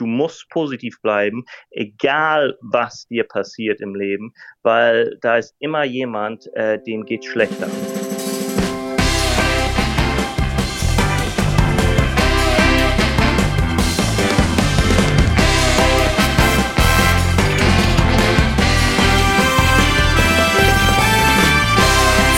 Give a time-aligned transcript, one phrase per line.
[0.00, 6.46] du musst positiv bleiben, egal was dir passiert im Leben, weil da ist immer jemand,
[6.54, 7.68] äh, dem geht schlechter.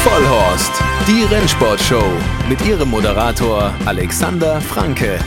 [0.02, 2.10] Vollhorst, die Rennsportshow
[2.48, 5.20] mit ihrem Moderator Alexander Franke.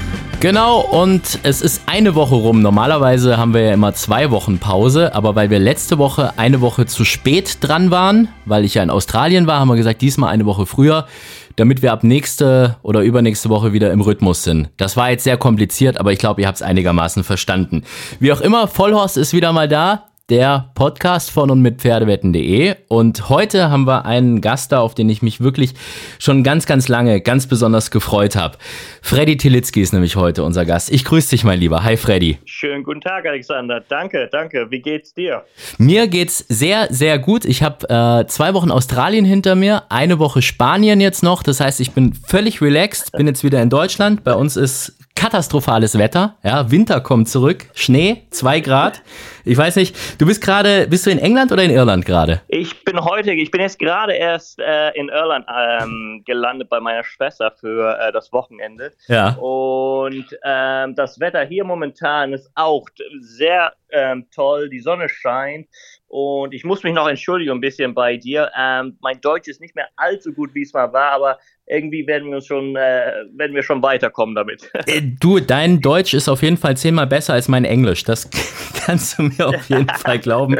[0.45, 2.61] Genau, und es ist eine Woche rum.
[2.61, 6.85] Normalerweise haben wir ja immer zwei Wochen Pause, aber weil wir letzte Woche eine Woche
[6.85, 10.45] zu spät dran waren, weil ich ja in Australien war, haben wir gesagt, diesmal eine
[10.45, 11.07] Woche früher,
[11.55, 14.69] damit wir ab nächste oder übernächste Woche wieder im Rhythmus sind.
[14.77, 17.81] Das war jetzt sehr kompliziert, aber ich glaube, ihr habt es einigermaßen verstanden.
[18.19, 22.75] Wie auch immer, Vollhorst ist wieder mal da der Podcast von und mit Pferdewetten.de.
[22.87, 25.75] Und heute haben wir einen Gast da, auf den ich mich wirklich
[26.17, 28.57] schon ganz, ganz lange, ganz besonders gefreut habe.
[29.03, 30.91] Freddy Tilitzki ist nämlich heute unser Gast.
[30.91, 31.83] Ich grüße dich, mein Lieber.
[31.83, 32.39] Hi, Freddy.
[32.45, 33.83] Schönen guten Tag, Alexander.
[33.87, 34.71] Danke, danke.
[34.71, 35.43] Wie geht's dir?
[35.77, 37.45] Mir geht's sehr, sehr gut.
[37.45, 41.43] Ich habe äh, zwei Wochen Australien hinter mir, eine Woche Spanien jetzt noch.
[41.43, 44.23] Das heißt, ich bin völlig relaxed, bin jetzt wieder in Deutschland.
[44.23, 46.37] Bei uns ist katastrophales Wetter.
[46.43, 49.01] Ja, Winter kommt zurück, Schnee, zwei Grad.
[49.45, 52.41] Ich weiß nicht, du bist gerade, bist du in England oder in Irland gerade?
[52.47, 57.03] Ich bin heute, ich bin jetzt gerade erst äh, in Irland ähm, gelandet bei meiner
[57.03, 58.91] Schwester für äh, das Wochenende.
[59.07, 59.35] Ja.
[59.35, 62.85] Und ähm, das Wetter hier momentan ist auch
[63.21, 65.67] sehr ähm, toll, die Sonne scheint.
[66.07, 68.51] Und ich muss mich noch entschuldigen ein bisschen bei dir.
[68.57, 72.29] Ähm, mein Deutsch ist nicht mehr allzu gut, wie es mal war, aber irgendwie werden
[72.29, 74.69] wir uns schon, äh, werden wir schon weiterkommen damit.
[74.87, 78.03] Äh, du, dein Deutsch ist auf jeden Fall zehnmal besser als mein Englisch.
[78.03, 78.29] Das
[78.85, 80.57] kannst du mir auf jeden Fall glauben.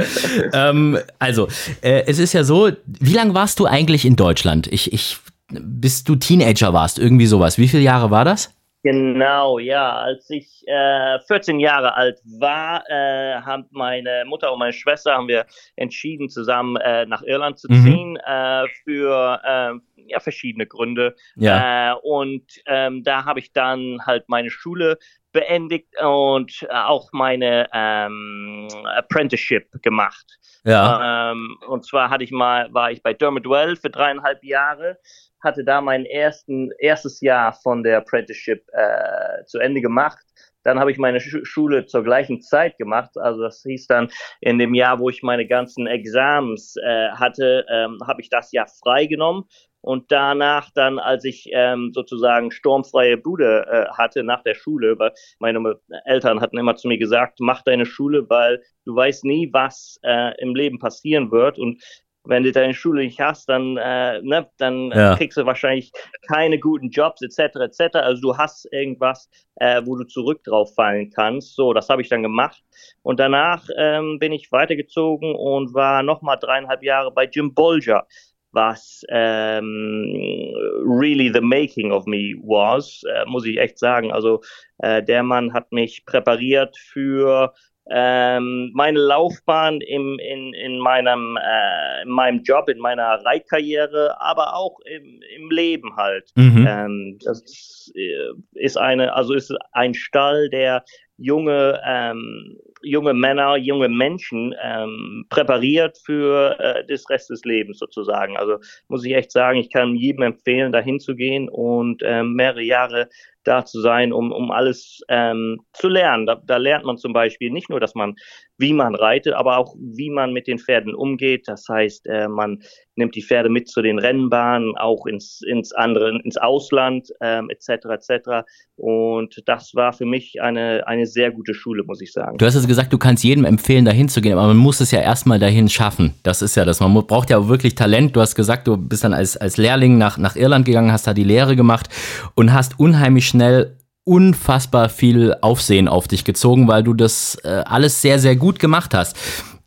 [0.52, 1.48] Ähm, also,
[1.82, 4.68] äh, es ist ja so, wie lange warst du eigentlich in Deutschland?
[4.68, 5.18] Ich, ich,
[5.52, 7.60] bis du Teenager warst, irgendwie sowas.
[7.60, 8.56] Wie viele Jahre war das?
[8.86, 9.94] Genau, ja.
[9.94, 15.28] Als ich äh, 14 Jahre alt war, äh, haben meine Mutter und meine Schwester haben
[15.28, 17.84] wir entschieden, zusammen äh, nach Irland zu mhm.
[17.84, 18.18] ziehen mhm.
[18.24, 21.16] äh, für äh, ja, verschiedene Gründe.
[21.36, 21.94] Ja.
[21.94, 24.98] Äh, und ähm, da habe ich dann halt meine Schule
[25.36, 30.26] beendigt und äh, auch meine ähm, Apprenticeship gemacht.
[30.64, 31.32] Ja.
[31.32, 34.98] Ähm, und zwar hatte ich mal, war ich bei Dermot Well für dreieinhalb Jahre,
[35.44, 40.26] hatte da mein ersten, erstes Jahr von der Apprenticeship äh, zu Ende gemacht.
[40.64, 43.12] Dann habe ich meine Schule zur gleichen Zeit gemacht.
[43.18, 44.10] Also das hieß dann
[44.42, 48.68] in dem Jahr, wo ich meine ganzen Exams äh, hatte, ähm, habe ich das Jahr
[48.68, 49.44] freigenommen
[49.86, 55.14] und danach dann, als ich ähm, sozusagen sturmfreie Bude äh, hatte nach der Schule, weil
[55.38, 60.00] meine Eltern hatten immer zu mir gesagt, mach deine Schule, weil du weißt nie, was
[60.04, 61.84] äh, im Leben passieren wird und
[62.28, 65.16] wenn du deine Schule nicht hast, dann, äh, ne, dann ja.
[65.16, 65.92] kriegst du wahrscheinlich
[66.28, 67.56] keine guten Jobs etc.
[67.58, 67.98] etc.
[67.98, 71.54] Also du hast irgendwas, äh, wo du zurück drauf fallen kannst.
[71.56, 72.64] So, das habe ich dann gemacht
[73.04, 78.08] und danach ähm, bin ich weitergezogen und war nochmal dreieinhalb Jahre bei Jim Bolger
[78.56, 84.12] was ähm, really the making of me was, äh, muss ich echt sagen.
[84.12, 84.42] Also
[84.80, 87.54] äh, der Mann hat mich präpariert für
[87.90, 94.56] ähm, meine Laufbahn im, in, in, meinem, äh, in meinem Job, in meiner Reitkarriere, aber
[94.56, 96.32] auch im, im Leben halt.
[96.36, 96.66] Mhm.
[96.68, 100.84] Ähm, das äh, ist eine, also ist ein Stall, der
[101.18, 108.36] junge, ähm, junge Männer, junge Menschen ähm, präpariert für äh, das Rest des Lebens sozusagen.
[108.36, 108.58] Also
[108.88, 113.10] muss ich echt sagen, ich kann jedem empfehlen, dahin zu gehen und ähm, mehrere Jahre
[113.48, 116.26] da zu sein, um, um alles ähm, zu lernen.
[116.26, 118.16] Da, da lernt man zum Beispiel nicht nur, dass man,
[118.58, 121.48] wie man reitet, aber auch, wie man mit den Pferden umgeht.
[121.48, 122.62] Das heißt, äh, man
[122.96, 127.86] nimmt die Pferde mit zu den Rennbahnen, auch ins, ins andere, ins Ausland, ähm, etc.
[127.86, 128.30] etc.
[128.76, 132.38] Und das war für mich eine, eine sehr gute Schule, muss ich sagen.
[132.38, 134.92] Du hast also gesagt, du kannst jedem empfehlen, dahin zu gehen, aber man muss es
[134.92, 136.14] ja erstmal dahin schaffen.
[136.24, 136.80] Das ist ja das.
[136.80, 138.16] Man braucht ja wirklich Talent.
[138.16, 141.14] Du hast gesagt, du bist dann als, als Lehrling nach, nach Irland gegangen, hast da
[141.14, 141.90] die Lehre gemacht
[142.36, 143.76] und hast unheimlich schnell
[144.06, 148.94] unfassbar viel Aufsehen auf dich gezogen, weil du das äh, alles sehr, sehr gut gemacht
[148.94, 149.18] hast.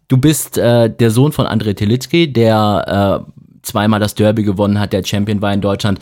[0.08, 4.94] Du bist äh, der Sohn von André Telitsky, der äh, zweimal das Derby gewonnen hat,
[4.94, 5.98] der Champion war in Deutschland.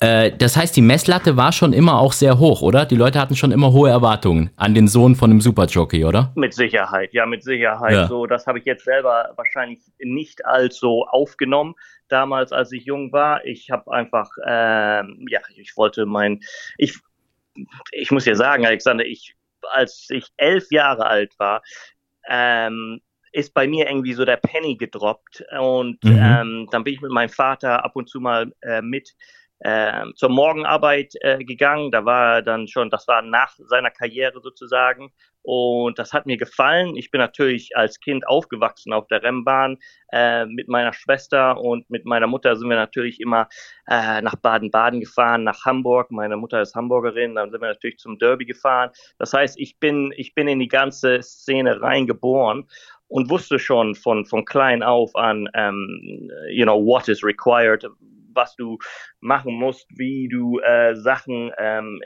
[0.00, 2.84] Äh, das heißt, die Messlatte war schon immer auch sehr hoch, oder?
[2.84, 6.32] Die Leute hatten schon immer hohe Erwartungen an den Sohn von einem Superjockey, oder?
[6.36, 7.92] Mit Sicherheit, ja, mit Sicherheit.
[7.92, 8.06] Ja.
[8.08, 11.74] So, das habe ich jetzt selber wahrscheinlich nicht allzu aufgenommen.
[12.08, 16.40] Damals, als ich jung war, ich habe einfach, ähm, ja, ich wollte mein,
[16.76, 16.98] ich,
[17.92, 19.34] ich muss ja sagen, Alexander, ich,
[19.72, 21.62] als ich elf Jahre alt war,
[22.28, 23.00] ähm,
[23.36, 26.18] ist bei mir irgendwie so der Penny gedroppt und mhm.
[26.18, 29.14] ähm, dann bin ich mit meinem Vater ab und zu mal äh, mit
[29.60, 31.90] äh, zur Morgenarbeit äh, gegangen.
[31.90, 35.12] Da war er dann schon, das war nach seiner Karriere sozusagen.
[35.42, 36.96] Und das hat mir gefallen.
[36.96, 39.78] Ich bin natürlich als Kind aufgewachsen auf der Rennbahn.
[40.10, 43.48] Äh, mit meiner Schwester und mit meiner Mutter sind wir natürlich immer
[43.86, 46.10] äh, nach Baden-Baden gefahren, nach Hamburg.
[46.10, 48.90] Meine Mutter ist Hamburgerin, dann sind wir natürlich zum Derby gefahren.
[49.18, 52.66] Das heißt, ich bin, ich bin in die ganze Szene reingeboren
[53.08, 57.86] und wusste schon von, von klein auf an, um, you know, what is required,
[58.34, 58.78] was du
[59.20, 62.00] machen musst, wie du äh, Sachen ähm,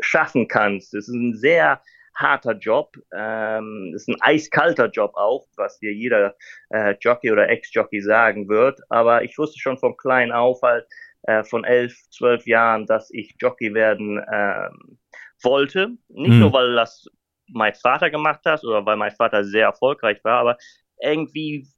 [0.00, 0.94] schaffen kannst.
[0.94, 1.80] Es ist ein sehr
[2.14, 2.96] harter Job.
[3.14, 6.34] Ähm, ist ein eiskalter Job auch, was dir jeder
[6.70, 8.80] äh, Jockey oder Ex-Jockey sagen wird.
[8.88, 10.86] Aber ich wusste schon von klein auf halt,
[11.22, 14.98] äh, von elf, zwölf Jahren, dass ich Jockey werden ähm,
[15.42, 15.90] wollte.
[16.08, 16.40] Nicht hm.
[16.40, 17.06] nur, weil das
[17.48, 20.56] mein Vater gemacht hat oder weil mein Vater sehr erfolgreich war, aber
[21.00, 21.68] irgendwie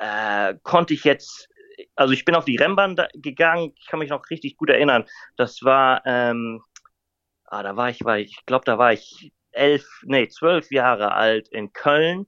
[0.00, 1.48] äh, konnte ich jetzt
[1.94, 5.04] also ich bin auf die Rennbahn gegangen, ich kann mich noch richtig gut erinnern.
[5.36, 6.62] Das war, ähm,
[7.44, 11.12] ah, da war ich, war ich, ich glaube, da war ich elf, nee, zwölf Jahre
[11.12, 12.26] alt in Köln.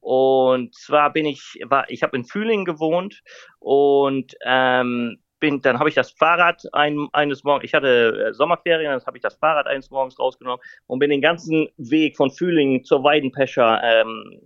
[0.00, 3.22] Und zwar bin ich, war, ich habe in Fühlingen gewohnt
[3.58, 8.92] und ähm, bin, dann habe ich das Fahrrad ein, eines Morgens, ich hatte äh, Sommerferien,
[8.92, 12.84] dann habe ich das Fahrrad eines Morgens rausgenommen und bin den ganzen Weg von Fühlingen
[12.84, 14.40] zur Weidenpescher ähm,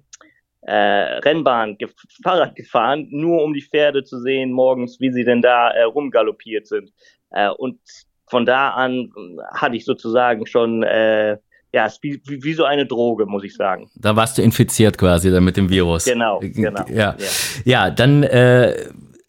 [0.63, 1.89] äh, Rennbahn ge
[2.23, 6.67] Fahrrad gefahren, nur um die Pferde zu sehen morgens, wie sie denn da äh, rumgaloppiert
[6.67, 6.93] sind.
[7.31, 7.81] Äh, und
[8.27, 9.13] von da an
[9.53, 11.37] hatte ich sozusagen schon äh,
[11.75, 13.91] ja, wie, wie so eine Droge, muss ich sagen.
[13.97, 16.05] Da warst du infiziert quasi dann mit dem Virus.
[16.05, 16.85] Genau, genau.
[16.89, 17.27] Ja, ja.
[17.65, 18.77] ja dann äh,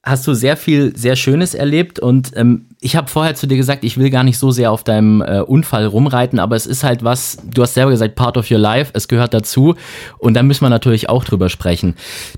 [0.05, 3.83] hast du sehr viel, sehr Schönes erlebt und ähm, ich habe vorher zu dir gesagt,
[3.83, 7.03] ich will gar nicht so sehr auf deinem äh, Unfall rumreiten, aber es ist halt
[7.03, 9.73] was, du hast selber gesagt, part of your life, es gehört dazu
[10.19, 11.95] und da müssen wir natürlich auch drüber sprechen.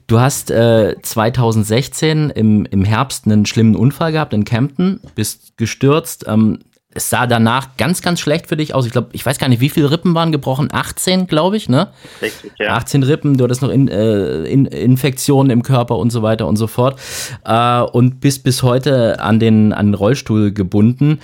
[0.08, 6.26] Du hast äh, 2016 im, im Herbst einen schlimmen Unfall gehabt in Kempten, bist gestürzt,
[6.28, 6.60] ähm,
[6.98, 8.86] es sah danach ganz, ganz schlecht für dich aus.
[8.86, 10.70] Ich glaube, ich weiß gar nicht, wie viele Rippen waren gebrochen.
[10.72, 11.90] 18, glaube ich, ne?
[12.22, 12.76] Richtig, ja.
[12.76, 16.58] 18 Rippen, du hattest noch in, äh, in, Infektionen im Körper und so weiter und
[16.58, 17.00] so fort.
[17.46, 21.20] Äh, und bist bis heute an den, an den Rollstuhl gebunden.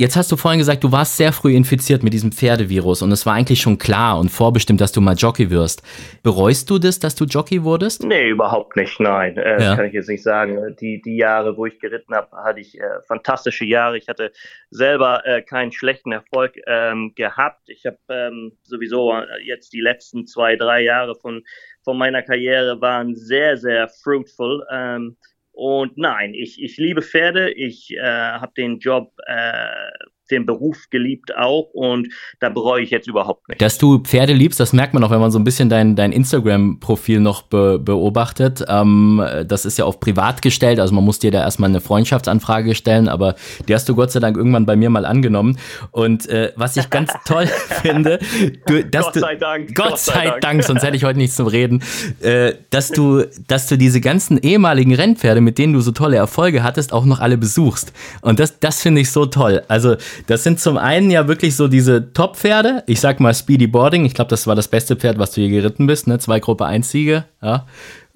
[0.00, 3.26] Jetzt hast du vorhin gesagt, du warst sehr früh infiziert mit diesem Pferdevirus und es
[3.26, 5.82] war eigentlich schon klar und vorbestimmt, dass du mal Jockey wirst.
[6.22, 8.04] Bereust du das, dass du Jockey wurdest?
[8.04, 9.36] Nee, überhaupt nicht, nein.
[9.36, 9.74] Äh, ja.
[9.74, 10.76] Kann ich jetzt nicht sagen.
[10.80, 13.98] Die, die Jahre, wo ich geritten habe, hatte ich äh, fantastische Jahre.
[13.98, 14.30] Ich hatte
[14.70, 17.68] selber äh, keinen schlechten Erfolg ähm, gehabt.
[17.68, 21.42] Ich habe ähm, sowieso äh, jetzt die letzten zwei, drei Jahre von,
[21.82, 24.64] von meiner Karriere waren sehr, sehr fruitful.
[24.70, 25.16] Ähm,
[25.58, 29.90] und nein, ich, ich liebe Pferde, ich äh, habe den Job, äh,
[30.30, 32.08] den Beruf geliebt auch und
[32.40, 33.60] da bereue ich jetzt überhaupt nicht.
[33.60, 36.12] Dass du Pferde liebst, das merkt man auch, wenn man so ein bisschen dein, dein
[36.12, 38.64] Instagram-Profil noch be beobachtet.
[38.68, 42.74] Ähm, das ist ja auf privat gestellt, also man muss dir da erstmal eine Freundschaftsanfrage
[42.74, 43.34] stellen, aber
[43.68, 45.58] die hast du Gott sei Dank irgendwann bei mir mal angenommen.
[45.90, 48.18] Und äh, was ich ganz toll finde,
[48.66, 49.74] du, dass Gott sei Dank.
[49.74, 50.40] Gott, Gott sei Dank.
[50.40, 51.82] Dank, sonst hätte ich heute nichts zum Reden,
[52.20, 56.62] äh, dass du, dass du diese ganzen ehemaligen Rennpferde, mit denen du so tolle Erfolge
[56.62, 57.92] hattest, auch noch alle besuchst.
[58.22, 59.62] Und das, das finde ich so toll.
[59.68, 59.96] Also
[60.26, 62.82] das sind zum einen ja wirklich so diese Top-Pferde.
[62.86, 64.04] Ich sag mal Speedy Boarding.
[64.04, 66.06] Ich glaube, das war das beste Pferd, was du je geritten bist.
[66.06, 66.18] Ne?
[66.18, 67.24] Zwei Gruppe 1 Siege.
[67.42, 67.66] Ja.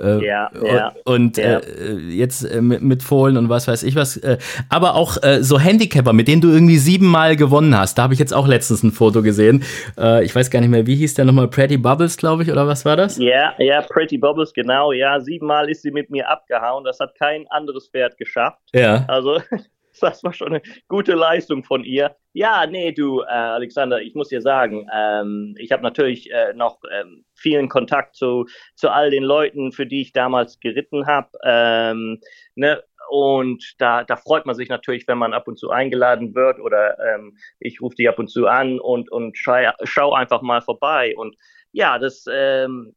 [0.02, 1.58] Äh, ja, ja, und ja.
[1.58, 4.16] Äh, jetzt äh, mit, mit Fohlen und was weiß ich was.
[4.16, 4.38] Äh,
[4.69, 7.99] aber auch äh, so Handicapper, mit denen du irgendwie siebenmal gewonnen hast.
[7.99, 9.62] Da habe ich jetzt auch letztens ein Foto gesehen.
[9.96, 11.48] Äh, ich weiß gar nicht mehr, wie hieß der nochmal?
[11.48, 13.19] Pretty Bubbles, glaube ich, oder was war das?
[13.19, 14.93] Ja, ja, Pretty Bubbles, genau.
[14.93, 16.84] Ja, siebenmal ist sie mit mir abgehauen.
[16.84, 18.58] Das hat kein anderes Pferd geschafft.
[18.74, 19.05] Ja.
[19.06, 19.41] Also
[20.01, 22.17] das war schon eine gute Leistung von ihr.
[22.32, 26.79] Ja, nee, du, äh, Alexander, ich muss dir sagen, ähm, ich habe natürlich äh, noch
[26.91, 31.29] ähm, vielen Kontakt zu, zu all den Leuten, für die ich damals geritten habe.
[31.44, 32.20] Ähm,
[32.55, 32.82] ne?
[33.11, 36.99] Und da, da freut man sich natürlich, wenn man ab und zu eingeladen wird oder
[36.99, 41.15] ähm, ich rufe die ab und zu an und, und schau, schau einfach mal vorbei.
[41.17, 41.37] Und
[41.72, 42.94] ja, das, ähm,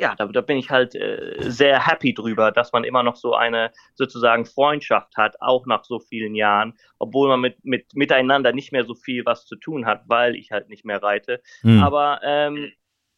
[0.00, 3.34] ja, da, da bin ich halt äh, sehr happy drüber, dass man immer noch so
[3.34, 8.72] eine sozusagen Freundschaft hat, auch nach so vielen Jahren, obwohl man mit, mit miteinander nicht
[8.72, 11.42] mehr so viel was zu tun hat, weil ich halt nicht mehr reite.
[11.62, 11.82] Mhm.
[11.82, 12.72] Aber ähm,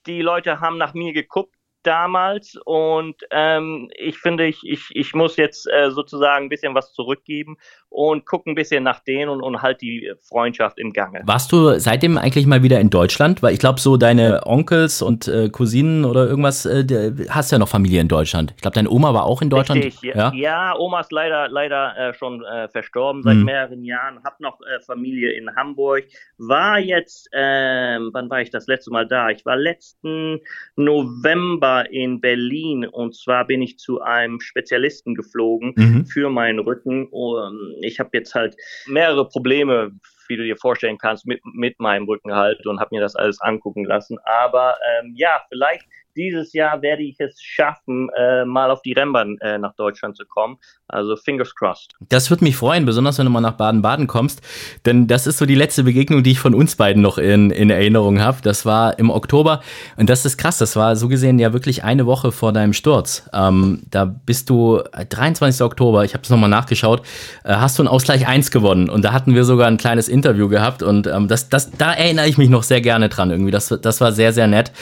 [0.07, 5.37] die Leute haben nach mir geguckt damals und ähm, ich finde, ich, ich, ich muss
[5.37, 7.57] jetzt äh, sozusagen ein bisschen was zurückgeben
[7.93, 11.23] und gucken ein bisschen nach denen und, und halt die Freundschaft im Gange.
[11.25, 13.43] Warst du seitdem eigentlich mal wieder in Deutschland?
[13.43, 17.69] Weil ich glaube, so deine Onkels und äh, Cousinen oder irgendwas, äh, hast ja noch
[17.69, 18.53] Familie in Deutschland.
[18.57, 19.85] Ich glaube, deine Oma war auch in Deutschland.
[19.85, 23.45] Richtig, ja, ja Oma ist leider, leider äh, schon äh, verstorben seit hm.
[23.45, 26.05] mehreren Jahren, hab noch äh, Familie in Hamburg,
[26.39, 29.29] war jetzt, ähm, wann war ich das letzte Mal da?
[29.29, 30.41] Ich war letzten
[30.77, 36.07] November in Berlin und zwar bin ich zu einem Spezialisten geflogen mhm.
[36.07, 37.07] für meinen Rücken.
[37.07, 39.93] Und ich habe jetzt halt mehrere Probleme
[40.29, 43.41] wie du dir vorstellen kannst, mit, mit meinem Rücken halt und habe mir das alles
[43.41, 44.19] angucken lassen.
[44.25, 45.87] Aber ähm, ja, vielleicht
[46.17, 50.25] dieses Jahr werde ich es schaffen, äh, mal auf die Rennbahn äh, nach Deutschland zu
[50.27, 50.59] kommen.
[50.89, 51.93] Also fingers crossed.
[52.09, 54.43] Das würde mich freuen, besonders wenn du mal nach Baden-Baden kommst.
[54.85, 57.71] Denn das ist so die letzte Begegnung, die ich von uns beiden noch in, in
[57.71, 58.39] Erinnerung habe.
[58.43, 59.63] Das war im Oktober.
[59.97, 60.59] Und das ist krass.
[60.59, 63.29] Das war so gesehen ja wirklich eine Woche vor deinem Sturz.
[63.33, 65.61] Ähm, da bist du 23.
[65.61, 67.01] Äh, Oktober, ich habe es nochmal nachgeschaut,
[67.45, 68.91] äh, hast du einen Ausgleich 1 gewonnen.
[68.91, 70.83] Und da hatten wir sogar ein kleines Interview gehabt.
[70.83, 73.51] Und ähm, das, das, da erinnere ich mich noch sehr gerne dran irgendwie.
[73.51, 74.73] Das, das war sehr, sehr nett.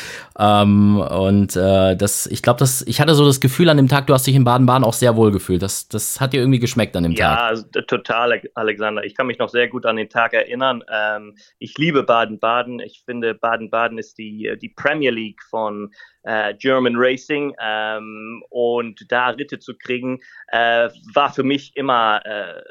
[0.40, 4.06] Ähm, und äh, das, ich glaube, das, ich hatte so das Gefühl an dem Tag,
[4.06, 5.60] du hast dich in Baden-Baden auch sehr wohl gefühlt.
[5.60, 7.38] Das, das hat dir irgendwie geschmeckt an dem ja, Tag.
[7.38, 9.04] Ja, also, total, Alexander.
[9.04, 10.82] Ich kann mich noch sehr gut an den Tag erinnern.
[10.90, 12.80] Ähm, ich liebe Baden-Baden.
[12.80, 15.90] Ich finde, Baden-Baden ist die, die Premier League von
[16.22, 17.54] äh, German Racing.
[17.62, 22.62] Ähm, und da Ritte zu kriegen, äh, war für mich immer äh,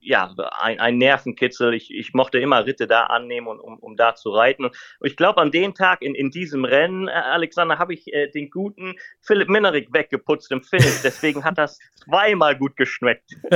[0.00, 1.74] ja, ein, ein Nervenkitzel.
[1.74, 4.64] Ich, ich mochte immer Ritte da annehmen, und, um, um da zu reiten.
[4.64, 8.28] Und ich glaube, an dem Tag in, in diesem Rennen, äh, Alexander, habe ich äh,
[8.28, 11.00] den guten Philipp Minnerig weggeputzt im Finish.
[11.04, 13.36] Deswegen hat das zweimal gut geschmeckt.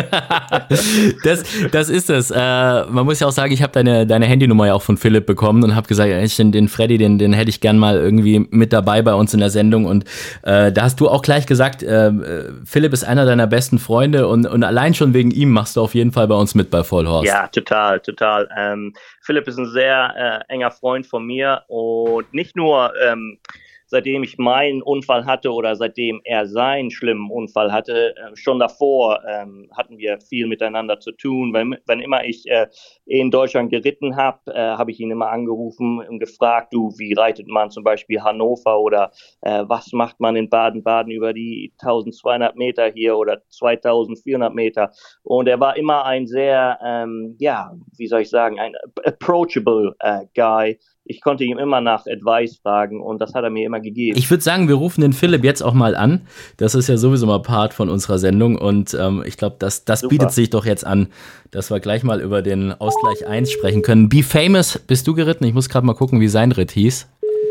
[1.25, 2.31] das, das ist es.
[2.31, 5.27] Äh, man muss ja auch sagen, ich habe deine, deine Handynummer ja auch von Philipp
[5.27, 8.73] bekommen und habe gesagt, den, den Freddy, den, den hätte ich gern mal irgendwie mit
[8.73, 9.87] dabei bei uns in der Sendung.
[9.87, 10.05] Und
[10.43, 14.29] äh, da hast du auch gleich gesagt, äh, äh Philipp ist einer deiner besten Freunde
[14.29, 16.69] und, und allein schon wegen ihm machst du auf jeden Fall bei bei uns mit
[16.69, 17.27] bei Vollhorst.
[17.27, 18.49] Ja, total, total.
[18.57, 23.39] Ähm, Philipp ist ein sehr äh, enger Freund von mir und nicht nur ähm,
[23.87, 29.21] seitdem ich meinen Unfall hatte oder seitdem er seinen schlimmen Unfall hatte, äh, schon davor
[29.29, 31.53] ähm, hatten wir viel miteinander zu tun.
[31.53, 32.69] Wenn, wenn immer ich äh,
[33.07, 37.49] in Deutschland geritten habe, äh, habe ich ihn immer angerufen und gefragt, du, wie reitet
[37.49, 39.11] man zum Beispiel Hannover oder
[39.43, 44.91] äh, was macht man in Baden-Baden über die 1200 Meter hier oder 2400 Meter?
[45.23, 48.75] Und er war immer ein sehr, ähm, ja, wie soll ich sagen, ein
[49.05, 53.67] approachable äh, Guy ich konnte ihm immer nach Advice fragen und das hat er mir
[53.67, 54.17] immer gegeben.
[54.17, 56.27] Ich würde sagen, wir rufen den Philipp jetzt auch mal an.
[56.57, 60.09] Das ist ja sowieso mal Part von unserer Sendung und ähm, ich glaube, das, das
[60.09, 61.09] bietet sich doch jetzt an,
[61.51, 64.09] dass wir gleich mal über den Ausgleich 1 sprechen können.
[64.09, 65.45] Be Famous bist du geritten?
[65.45, 67.09] Ich muss gerade mal gucken, wie sein Ritt hieß.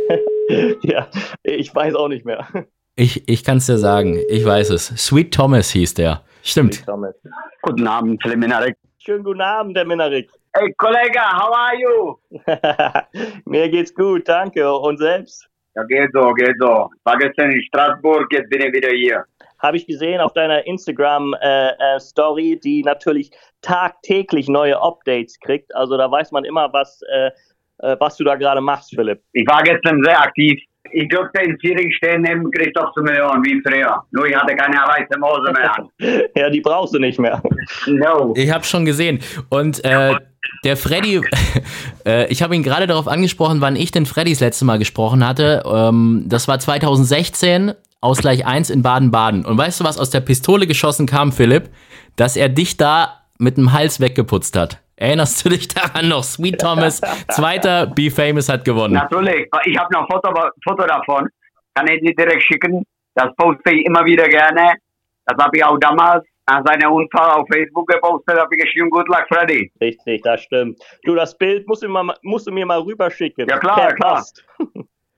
[0.81, 1.07] ja,
[1.43, 2.47] ich weiß auch nicht mehr.
[2.95, 4.87] Ich, ich kann es dir sagen, ich weiß es.
[4.87, 6.23] Sweet Thomas hieß der.
[6.41, 6.83] Stimmt.
[7.61, 8.75] Guten Abend, Philipp Minarik.
[8.97, 10.29] Schönen guten Abend, der Minarik.
[10.55, 12.19] Hey Kollege, how are you?
[13.45, 14.71] Mir geht's gut, danke.
[14.71, 15.49] Und selbst?
[15.75, 16.91] Ja, geht so, geht so.
[17.05, 19.25] War gestern in Straßburg, jetzt bin ich wieder hier.
[19.57, 23.31] Habe ich gesehen auf deiner Instagram-Story, äh, äh, die natürlich
[23.63, 25.73] tagtäglich neue Updates kriegt.
[25.73, 27.31] Also da weiß man immer, was, äh,
[27.79, 29.23] äh was du da gerade machst, Philipp.
[29.31, 30.61] Ich war gestern sehr aktiv.
[30.93, 34.03] Ich durfte in Zürich stehen neben Christoph zu Millionen, wie früher.
[34.11, 35.89] Nur ich hatte keine weiße Mose mehr an.
[36.35, 37.41] ja, die brauchst du nicht mehr.
[37.87, 38.33] No.
[38.35, 39.19] Ich habe schon gesehen.
[39.49, 40.13] Und äh,
[40.63, 41.21] der Freddy,
[42.05, 45.63] äh, ich habe ihn gerade darauf angesprochen, wann ich den Freddys letzte Mal gesprochen hatte.
[45.65, 49.45] Ähm, das war 2016, Ausgleich 1 in Baden-Baden.
[49.45, 51.69] Und weißt du, was aus der Pistole geschossen kam, Philipp?
[52.15, 54.82] Dass er dich da mit dem Hals weggeputzt hat.
[54.95, 56.23] Erinnerst du dich daran noch?
[56.23, 58.93] Sweet Thomas, zweiter Be Famous hat gewonnen.
[58.93, 59.47] Natürlich.
[59.65, 60.33] Ich habe noch ein Foto,
[60.63, 61.27] Foto davon.
[61.75, 62.85] Kann ich dir direkt schicken.
[63.15, 64.75] Das poste ich immer wieder gerne.
[65.25, 69.07] Das habe ich auch damals nach seinem Unfall auf Facebook gepostet, habe ich geschrieben, good
[69.07, 69.71] luck, Freddy.
[69.79, 70.79] Richtig, das stimmt.
[71.03, 73.47] Du, das Bild musst du, mal, musst du mir mal rüberschicken.
[73.47, 74.25] Ja klar, klar.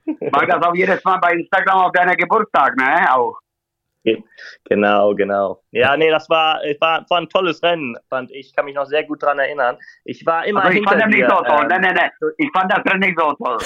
[0.05, 3.11] Mach das auch jedes Mal bei Instagram auf deiner Geburtstag, ne?
[3.11, 3.39] Auch.
[4.67, 5.61] Genau, genau.
[5.71, 8.55] Ja, nee, das war, war, war ein tolles Rennen, fand ich.
[8.55, 9.77] Kann mich noch sehr gut daran erinnern.
[10.03, 11.17] Ich war immer also ich hinter fand dir.
[11.19, 11.59] nicht so toll.
[11.61, 12.09] Ähm, nein, nein, nein.
[12.37, 13.57] Ich fand das Rennen nicht so toll.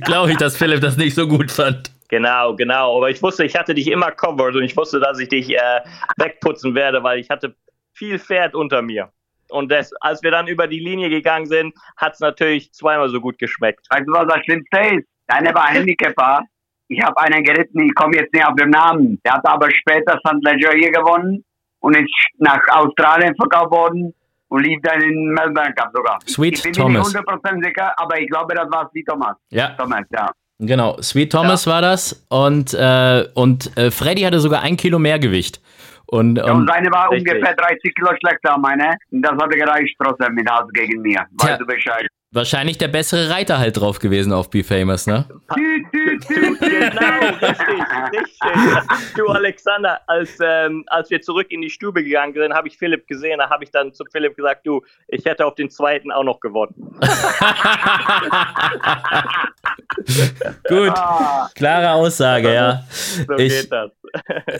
[0.00, 1.90] Glaube ich, dass Philipp das nicht so gut fand.
[2.08, 2.98] Genau, genau.
[2.98, 5.80] Aber ich wusste, ich hatte dich immer covered und ich wusste, dass ich dich äh,
[6.18, 7.54] wegputzen werde, weil ich hatte
[7.94, 9.10] viel Pferd unter mir.
[9.48, 13.18] Und das, als wir dann über die Linie gegangen sind, hat es natürlich zweimal so
[13.20, 13.86] gut geschmeckt.
[13.88, 15.06] Weißt du, was das Schlimmste ist?
[15.26, 16.42] Deine war Handicapper.
[16.92, 19.18] Ich habe einen geritten, ich komme jetzt nicht auf den Namen.
[19.24, 20.44] Der hat aber später St.
[20.44, 21.42] Ledger hier gewonnen
[21.80, 24.12] und ist nach Australien verkauft worden
[24.48, 26.18] und lief dann in Melbourne Cup sogar.
[26.26, 27.12] Sweet ich bin Thomas.
[27.12, 29.36] mir nicht 100% sicher, aber ich glaube, das war Sweet Thomas.
[29.50, 29.68] Ja.
[29.78, 30.30] Thomas, ja.
[30.58, 31.72] Genau, Sweet Thomas ja.
[31.72, 35.60] war das und, äh, und äh, Freddy hatte sogar ein Kilo mehr Gewicht.
[36.06, 37.32] Und, ja, und seine war richtig.
[37.32, 38.96] ungefähr 30 Kilo schlechter, meine.
[39.10, 41.24] Und das hatte gereicht trotzdem mit Hals gegen mir.
[41.40, 42.06] Weißt du Bescheid?
[42.34, 45.26] Wahrscheinlich der bessere Reiter halt drauf gewesen auf Be Famous, ne?
[45.48, 48.38] genau, richtig, richtig.
[49.16, 53.06] Du, Alexander, als, ähm, als wir zurück in die Stube gegangen sind, habe ich Philipp
[53.06, 53.38] gesehen.
[53.38, 56.40] Da habe ich dann zu Philipp gesagt, du, ich hätte auf den zweiten auch noch
[56.40, 56.74] gewonnen.
[60.68, 60.94] Gut,
[61.54, 62.82] klare Aussage, ja.
[63.26, 63.90] So ich, geht das.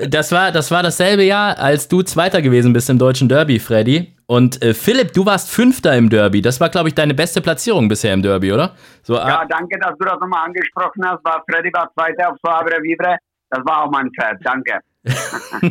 [0.09, 4.15] das, war, das war dasselbe Jahr, als du Zweiter gewesen bist im deutschen Derby, Freddy.
[4.33, 6.41] Und äh, Philipp, du warst Fünfter im Derby.
[6.41, 8.75] Das war, glaube ich, deine beste Platzierung bisher im Derby, oder?
[9.03, 9.45] So, ja, ah.
[9.47, 11.23] danke, dass du das nochmal angesprochen hast.
[11.23, 13.19] War Freddy war Zweiter auf Fabre Vivre.
[13.51, 14.39] Das war auch mein Pferd.
[14.43, 14.81] Danke.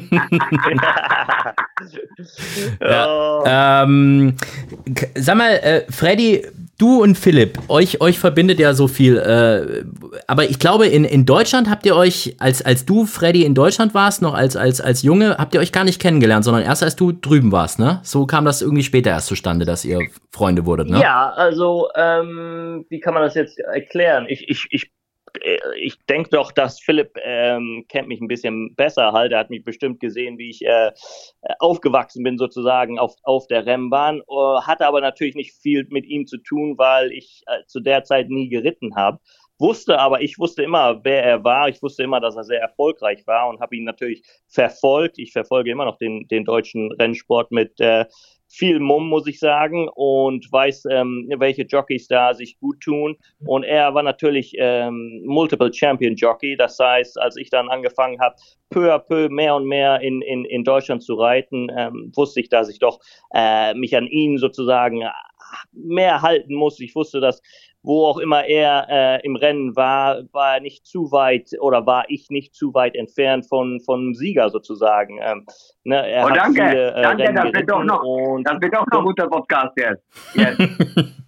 [2.81, 4.37] ja, ähm,
[5.15, 6.45] sag mal, äh, Freddy,
[6.81, 9.17] du und Philipp, euch, euch verbindet ja so viel.
[9.17, 9.85] Äh,
[10.27, 13.93] aber ich glaube, in, in Deutschland habt ihr euch, als, als du, Freddy, in Deutschland
[13.93, 16.95] warst, noch als, als, als Junge, habt ihr euch gar nicht kennengelernt, sondern erst als
[16.95, 17.99] du drüben warst, ne?
[18.03, 19.99] So kam das irgendwie später erst zustande, dass ihr
[20.31, 20.99] Freunde wurdet, ne?
[20.99, 24.25] Ja, also, ähm, wie kann man das jetzt erklären?
[24.27, 24.91] Ich, ich, ich
[25.77, 29.31] ich denke doch, dass Philipp ähm, kennt mich ein bisschen besser halt.
[29.31, 30.91] Er hat mich bestimmt gesehen, wie ich äh,
[31.59, 34.21] aufgewachsen bin sozusagen auf, auf der Rennbahn.
[34.27, 38.03] Uh, hatte aber natürlich nicht viel mit ihm zu tun, weil ich äh, zu der
[38.03, 39.19] Zeit nie geritten habe.
[39.59, 41.69] Wusste aber, ich wusste immer, wer er war.
[41.69, 45.19] Ich wusste immer, dass er sehr erfolgreich war und habe ihn natürlich verfolgt.
[45.19, 48.05] Ich verfolge immer noch den, den deutschen Rennsport mit äh,
[48.51, 53.17] viel Mumm, muss ich sagen, und weiß, ähm, welche Jockeys da sich gut tun.
[53.45, 56.57] Und er war natürlich ähm, Multiple Champion Jockey.
[56.57, 58.35] Das heißt, als ich dann angefangen habe,
[58.69, 62.49] peu à peu mehr und mehr in, in, in Deutschland zu reiten, ähm, wusste ich,
[62.49, 62.99] dass ich doch
[63.33, 65.03] äh, mich an ihn sozusagen
[65.71, 66.79] mehr halten muss.
[66.79, 67.41] Ich wusste, dass
[67.83, 72.05] wo auch immer er äh, im Rennen war, war er nicht zu weit oder war
[72.09, 75.19] ich nicht zu weit entfernt von von Sieger sozusagen.
[75.21, 75.45] Ähm,
[75.83, 78.75] ne, er oh, hat danke, viele, äh, danke, Rennen das wird doch noch, das wird
[78.75, 80.03] doch noch ein guter Podcast jetzt.
[80.35, 80.59] jetzt.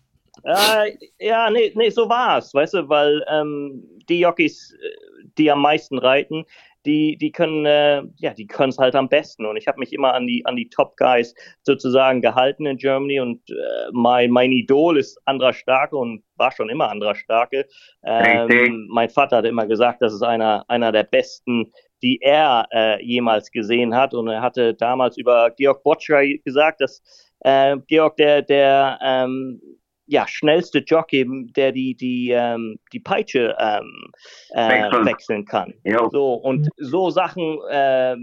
[0.44, 5.62] äh, ja, nee, nee, so war's, weißt du, weil ähm, die Jockeys, äh, die am
[5.62, 6.46] meisten reiten,
[6.86, 9.46] die, die können, äh, ja, die können es halt am besten.
[9.46, 13.20] Und ich habe mich immer an die, an die Top Guys sozusagen gehalten in Germany
[13.20, 17.68] und äh, mein, mein Idol ist Andra Starke und war schon immer Andra Starke.
[18.04, 21.72] Ähm, mein Vater hat immer gesagt, das ist einer, einer der besten
[22.04, 24.14] die er äh, jemals gesehen hat.
[24.14, 27.02] Und er hatte damals über Georg Botscher gesagt, dass
[27.40, 29.62] äh, Georg der, der ähm,
[30.06, 34.12] ja, schnellste Jockey, der die, die, ähm, die Peitsche ähm,
[34.50, 35.74] äh, wechseln kann.
[35.84, 36.10] Jo.
[36.12, 38.16] So, und so Sachen äh,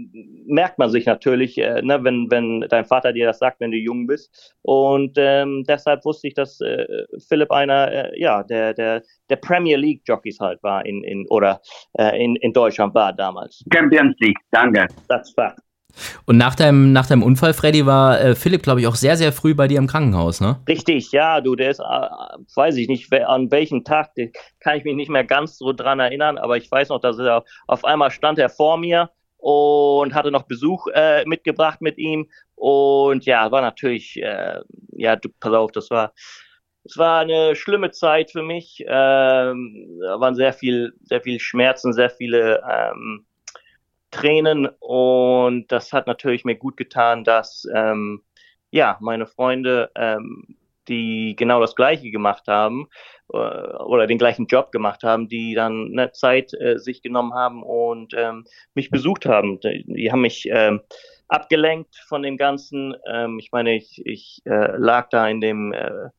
[0.45, 3.77] merkt man sich natürlich, äh, ne, wenn, wenn dein Vater dir das sagt, wenn du
[3.77, 4.55] jung bist.
[4.61, 6.85] Und ähm, deshalb wusste ich, dass äh,
[7.27, 11.61] Philipp einer, äh, ja, der, der, der Premier League Jockeys halt war in, in oder
[11.97, 13.63] äh, in, in Deutschland war damals.
[13.73, 14.87] Champions League, danke.
[15.07, 15.59] That's fact.
[16.25, 19.31] Und nach deinem, nach deinem Unfall, Freddy, war äh, Philipp, glaube ich, auch sehr, sehr
[19.31, 20.59] früh bei dir im Krankenhaus, ne?
[20.67, 24.11] Richtig, ja, du, der ist, äh, weiß ich nicht, an welchem Tag,
[24.59, 27.43] kann ich mich nicht mehr ganz so dran erinnern, aber ich weiß noch, dass er
[27.67, 32.29] auf einmal stand er vor mir und hatte noch Besuch äh, mitgebracht mit ihm.
[32.55, 34.59] Und ja, war natürlich, äh,
[34.91, 36.13] ja, du, pass auf, das war,
[36.83, 38.83] es war eine schlimme Zeit für mich.
[38.87, 43.25] Ähm, da waren sehr viel, sehr viel Schmerzen, sehr viele ähm,
[44.11, 48.21] Tränen und das hat natürlich mir gut getan, dass ähm,
[48.71, 52.87] ja meine Freunde, ähm, die genau das Gleiche gemacht haben
[53.33, 57.63] äh, oder den gleichen Job gemacht haben, die dann eine Zeit äh, sich genommen haben
[57.63, 59.59] und ähm, mich besucht haben.
[59.61, 60.81] Die, die haben mich ähm,
[61.27, 62.95] abgelenkt von dem Ganzen.
[63.09, 66.09] Ähm, ich meine, ich, ich äh, lag da in dem äh,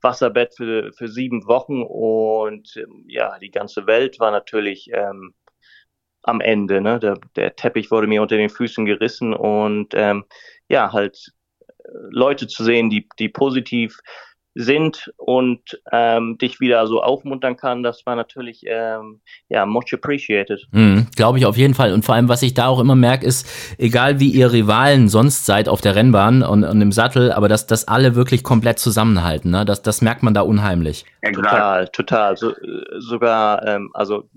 [0.00, 5.34] Wasserbett für, für sieben Wochen und ähm, ja, die ganze Welt war natürlich ähm,
[6.22, 6.80] am Ende.
[6.80, 6.98] Ne?
[6.98, 10.24] Der, der Teppich wurde mir unter den Füßen gerissen und ähm,
[10.68, 14.00] ja, halt äh, Leute zu sehen, die, die positiv
[14.54, 20.66] sind und ähm, dich wieder so aufmuntern kann, das war natürlich ähm, ja much appreciated.
[20.72, 21.92] Mhm, Glaube ich auf jeden Fall.
[21.92, 25.46] Und vor allem, was ich da auch immer merke, ist, egal wie ihr Rivalen sonst
[25.46, 29.50] seid auf der Rennbahn und, und im Sattel, aber dass das alle wirklich komplett zusammenhalten.
[29.50, 29.64] Ne?
[29.64, 31.06] Das, das merkt man da unheimlich.
[31.32, 32.36] Total, total.
[32.36, 32.52] So,
[32.98, 34.28] sogar, ähm, also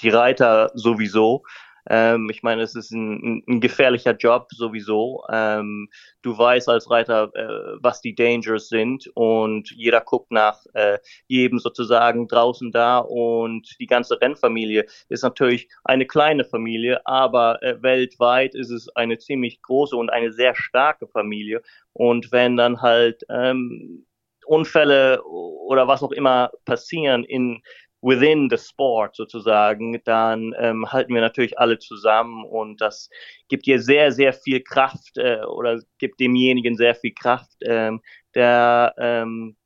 [0.00, 1.42] die Reiter sowieso.
[1.88, 5.24] Ähm, ich meine, es ist ein, ein gefährlicher Job sowieso.
[5.30, 5.88] Ähm,
[6.22, 11.58] du weißt als Reiter, äh, was die Dangers sind und jeder guckt nach äh, jedem
[11.58, 18.54] sozusagen draußen da und die ganze Rennfamilie ist natürlich eine kleine Familie, aber äh, weltweit
[18.54, 21.62] ist es eine ziemlich große und eine sehr starke Familie.
[21.92, 24.06] Und wenn dann halt ähm,
[24.46, 27.62] Unfälle oder was auch immer passieren in
[28.06, 33.10] within the sport sozusagen, dann ähm, halten wir natürlich alle zusammen und das
[33.48, 38.00] gibt dir sehr, sehr viel Kraft äh, oder gibt demjenigen sehr viel Kraft, ähm,
[38.34, 39.56] der ähm,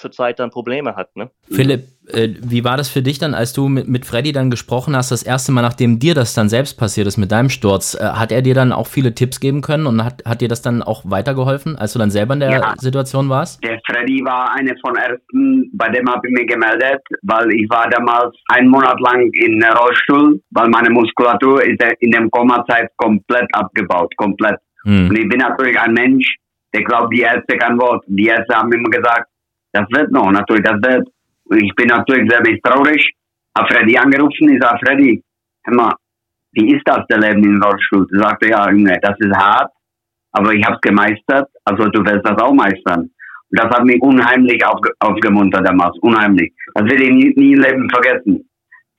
[0.00, 1.14] zurzeit dann Probleme hat.
[1.14, 1.30] Ne?
[1.50, 4.96] Philipp, äh, wie war das für dich dann, als du mit, mit Freddy dann gesprochen
[4.96, 8.04] hast, das erste Mal, nachdem dir das dann selbst passiert ist mit deinem Sturz, äh,
[8.04, 10.82] hat er dir dann auch viele Tipps geben können und hat, hat dir das dann
[10.82, 12.74] auch weitergeholfen, als du dann selber in der ja.
[12.78, 13.62] Situation warst?
[13.62, 17.88] Der Freddy war einer von ersten, bei dem habe ich mich gemeldet, weil ich war
[17.90, 24.12] damals einen Monat lang in Rollstuhl, weil meine Muskulatur ist in der Koma-Zeit komplett abgebaut,
[24.16, 24.58] komplett.
[24.84, 25.10] Hm.
[25.10, 26.36] Und ich bin natürlich ein Mensch,
[26.72, 28.04] der glaubt die Ärzte kein Wort.
[28.06, 29.29] Die Ärzte haben immer gesagt,
[29.72, 31.08] das wird noch, natürlich, das wird.
[31.52, 33.12] Ich bin natürlich sehr traurig.
[33.56, 35.22] Habe Freddy angerufen, ich sage, Freddy,
[35.64, 35.94] hör mal,
[36.52, 38.06] wie ist das, der Leben in Rollstuhl?
[38.12, 39.72] Er sagte, ja, Junge, das ist hart,
[40.32, 43.10] aber ich habe es gemeistert, also du wirst das auch meistern.
[43.50, 46.52] Und das hat mich unheimlich aufge aufgemuntert damals, unheimlich.
[46.74, 48.48] Das werde ich nie, nie im Leben vergessen.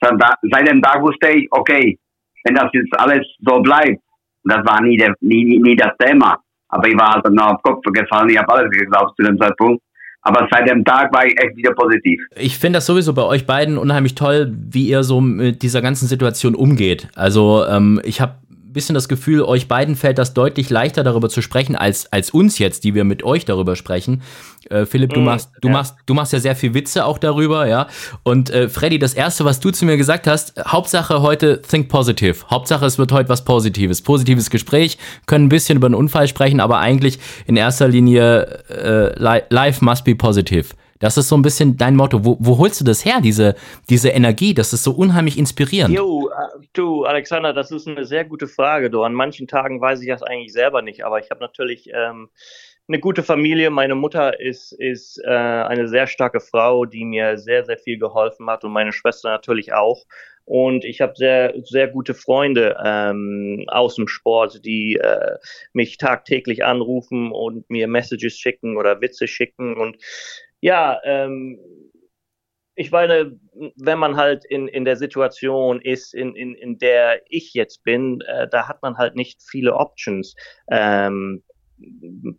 [0.01, 1.97] Seit dem Tag wusste ich, okay,
[2.43, 4.01] wenn das jetzt alles so bleibt,
[4.43, 6.38] das war nie, der, nie, nie das Thema,
[6.69, 9.81] aber ich war halt noch auf Kopf gefallen, ich habe alles geglaubt zu dem Zeitpunkt.
[10.21, 12.21] Aber seit dem Tag war ich echt wieder positiv.
[12.36, 16.07] Ich finde das sowieso bei euch beiden unheimlich toll, wie ihr so mit dieser ganzen
[16.07, 17.07] Situation umgeht.
[17.15, 18.36] Also ähm, ich habe
[18.73, 22.60] bisschen das Gefühl, euch beiden fällt das deutlich leichter darüber zu sprechen als, als uns
[22.60, 24.21] jetzt, die wir mit euch darüber sprechen.
[24.69, 25.73] Äh, Philipp, du mhm, machst, du ja.
[25.73, 27.88] machst, du machst ja sehr viel Witze auch darüber, ja.
[28.23, 32.45] Und äh, Freddy, das erste, was du zu mir gesagt hast, Hauptsache heute think positive.
[32.49, 34.01] Hauptsache es wird heute was Positives.
[34.01, 39.43] Positives Gespräch, können ein bisschen über einen Unfall sprechen, aber eigentlich in erster Linie äh,
[39.49, 40.69] life must be positive.
[41.01, 42.23] Das ist so ein bisschen dein Motto.
[42.23, 43.55] Wo, wo holst du das her, diese,
[43.89, 44.53] diese Energie?
[44.53, 45.93] Das ist so unheimlich inspirierend.
[45.93, 48.89] Jo, äh, du, Alexander, das ist eine sehr gute Frage.
[48.89, 52.29] Du, an manchen Tagen weiß ich das eigentlich selber nicht, aber ich habe natürlich ähm,
[52.87, 53.69] eine gute Familie.
[53.69, 58.49] Meine Mutter ist, ist äh, eine sehr starke Frau, die mir sehr, sehr viel geholfen
[58.49, 60.05] hat und meine Schwester natürlich auch.
[60.45, 65.37] Und ich habe sehr, sehr gute Freunde ähm, aus dem Sport, die äh,
[65.71, 69.75] mich tagtäglich anrufen und mir Messages schicken oder Witze schicken.
[69.75, 69.97] Und
[70.62, 71.60] ja, ähm,
[72.76, 73.38] ich meine,
[73.76, 78.21] wenn man halt in, in der Situation ist, in, in, in der ich jetzt bin,
[78.21, 80.36] äh, da hat man halt nicht viele Options.
[80.69, 81.43] Ähm,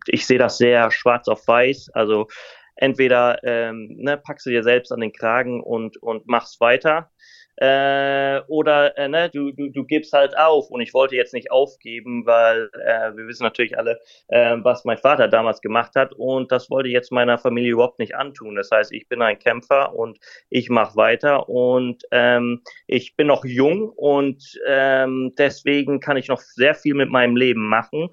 [0.07, 1.91] ich sehe das sehr schwarz auf weiß.
[1.93, 2.29] Also
[2.77, 7.11] entweder ähm, ne, packst du dir selbst an den Kragen und, und machst weiter
[7.57, 10.71] äh, oder äh, ne, du, du, du gibst halt auf.
[10.71, 14.99] Und ich wollte jetzt nicht aufgeben, weil äh, wir wissen natürlich alle, äh, was mein
[14.99, 16.12] Vater damals gemacht hat.
[16.12, 18.55] Und das wollte ich jetzt meiner Familie überhaupt nicht antun.
[18.55, 20.19] Das heißt, ich bin ein Kämpfer und
[20.51, 21.49] ich mache weiter.
[21.49, 27.11] Und ähm, ich bin noch jung und ähm, deswegen kann ich noch sehr viel mit
[27.11, 28.11] meinem Leben machen.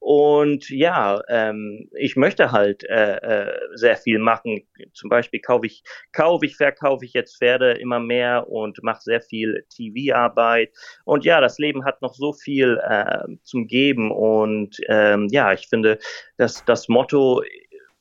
[0.00, 4.66] Und ja, ähm, ich möchte halt äh, äh, sehr viel machen.
[4.94, 5.82] Zum Beispiel kaufe ich,
[6.12, 10.72] kaufe ich, verkaufe ich jetzt Pferde immer mehr und mache sehr viel TV-Arbeit.
[11.04, 14.10] Und ja, das Leben hat noch so viel äh, zum Geben.
[14.10, 15.98] Und ähm, ja, ich finde,
[16.38, 17.42] dass das Motto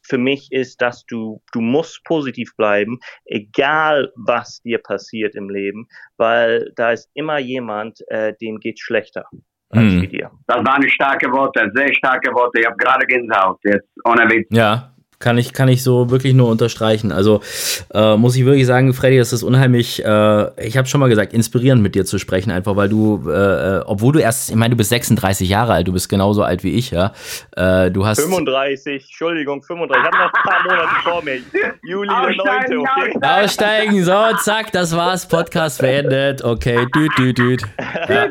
[0.02, 5.88] für mich ist, dass du, du musst positiv bleiben, egal was dir passiert im Leben,
[6.16, 9.26] weil da ist immer jemand, äh, dem geht schlechter
[9.70, 10.02] als hm.
[10.02, 10.32] wie dir.
[10.48, 12.60] Das waren starke Worte, sehr starke Worte.
[12.60, 14.48] Ich habe gerade Gänsehaut jetzt, ohne Witz.
[14.52, 17.12] Ja, kann ich, kann ich so wirklich nur unterstreichen.
[17.12, 17.42] Also
[17.94, 21.34] äh, muss ich wirklich sagen, Freddy, das ist unheimlich, äh, ich habe schon mal gesagt,
[21.34, 24.78] inspirierend mit dir zu sprechen, einfach weil du, äh, obwohl du erst, ich meine, du
[24.78, 27.12] bist 36 Jahre alt, du bist genauso alt wie ich, ja.
[27.56, 30.02] Äh, du hast 35, Entschuldigung, 35.
[30.02, 31.40] Ich habe noch ein paar Monate vor mir.
[31.84, 32.78] Juli der 9.
[32.80, 33.44] Okay.
[33.44, 35.28] Aussteigen, so, zack, das war's.
[35.28, 36.44] Podcast beendet.
[36.44, 37.62] Okay, düt, düt, düt.
[38.08, 38.28] Ja.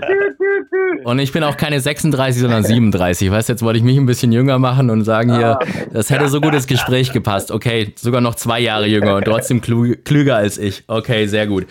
[1.04, 3.30] Und ich bin auch keine 36, sondern 37.
[3.30, 5.64] Weißt jetzt wollte ich mich ein bisschen jünger machen und sagen hier, ah.
[5.92, 7.50] das hätte so gutes Gespräch gepasst.
[7.50, 10.84] Okay, sogar noch zwei Jahre jünger und trotzdem klüger als ich.
[10.86, 11.66] Okay, sehr gut.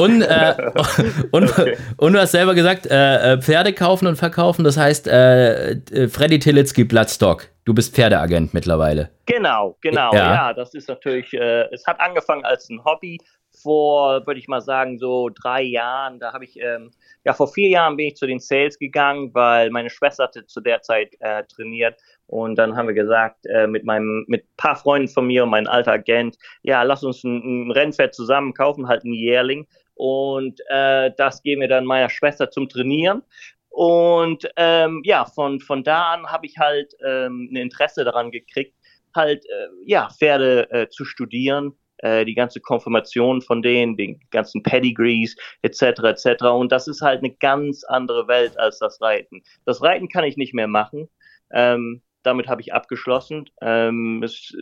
[0.00, 0.54] Und, äh,
[1.30, 1.76] und, okay.
[1.98, 6.08] und du hast selber gesagt, äh, äh, Pferde kaufen und verkaufen, das heißt, äh, äh,
[6.08, 7.48] Freddy Tilitzki Bloodstock.
[7.66, 9.10] Du bist Pferdeagent mittlerweile.
[9.26, 13.18] Genau, genau, ja, ja das ist natürlich, äh, es hat angefangen als ein Hobby
[13.62, 16.18] vor, würde ich mal sagen, so drei Jahren.
[16.18, 16.92] Da habe ich ähm,
[17.24, 20.62] ja, vor vier Jahren bin ich zu den Sales gegangen, weil meine Schwester hatte zu
[20.62, 21.14] der Zeit
[21.54, 25.50] trainiert und dann haben wir gesagt, äh, mit meinem, mit paar Freunden von mir und
[25.50, 29.66] meinem alter Agent, ja, lass uns ein, ein Rennpferd zusammen kaufen, halt ein Jährling.
[29.94, 33.22] Und äh, das geben wir dann meiner Schwester zum Trainieren.
[33.68, 38.76] Und ähm, ja, von, von da an habe ich halt ähm, ein Interesse daran gekriegt,
[39.12, 44.62] halt äh, ja, Pferde äh, zu studieren äh, die ganze Konfirmation von denen, den ganzen
[44.62, 45.82] Pedigrees etc.
[46.04, 46.44] etc.
[46.44, 49.42] Und das ist halt eine ganz andere Welt als das Reiten.
[49.64, 51.08] Das Reiten kann ich nicht mehr machen.
[51.52, 53.48] Ähm, damit habe ich abgeschlossen.
[53.60, 54.52] Ähm, es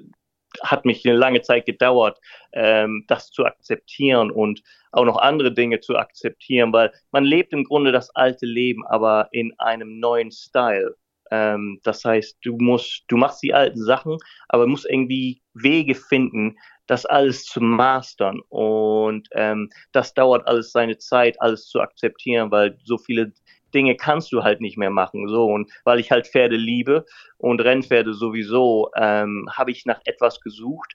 [0.63, 2.19] hat mich eine lange Zeit gedauert,
[2.53, 7.65] ähm, das zu akzeptieren und auch noch andere Dinge zu akzeptieren, weil man lebt im
[7.65, 10.97] Grunde das alte Leben, aber in einem neuen Style.
[11.31, 14.17] Ähm, das heißt, du musst, du machst die alten Sachen,
[14.49, 18.41] aber musst irgendwie Wege finden, das alles zu mastern.
[18.49, 23.33] Und ähm, das dauert alles seine Zeit, alles zu akzeptieren, weil so viele
[23.75, 25.29] Dinge kannst du halt nicht mehr machen.
[25.29, 27.05] So und weil ich halt Pferde liebe
[27.37, 30.95] und Rennpferde sowieso, ähm, habe ich nach etwas gesucht,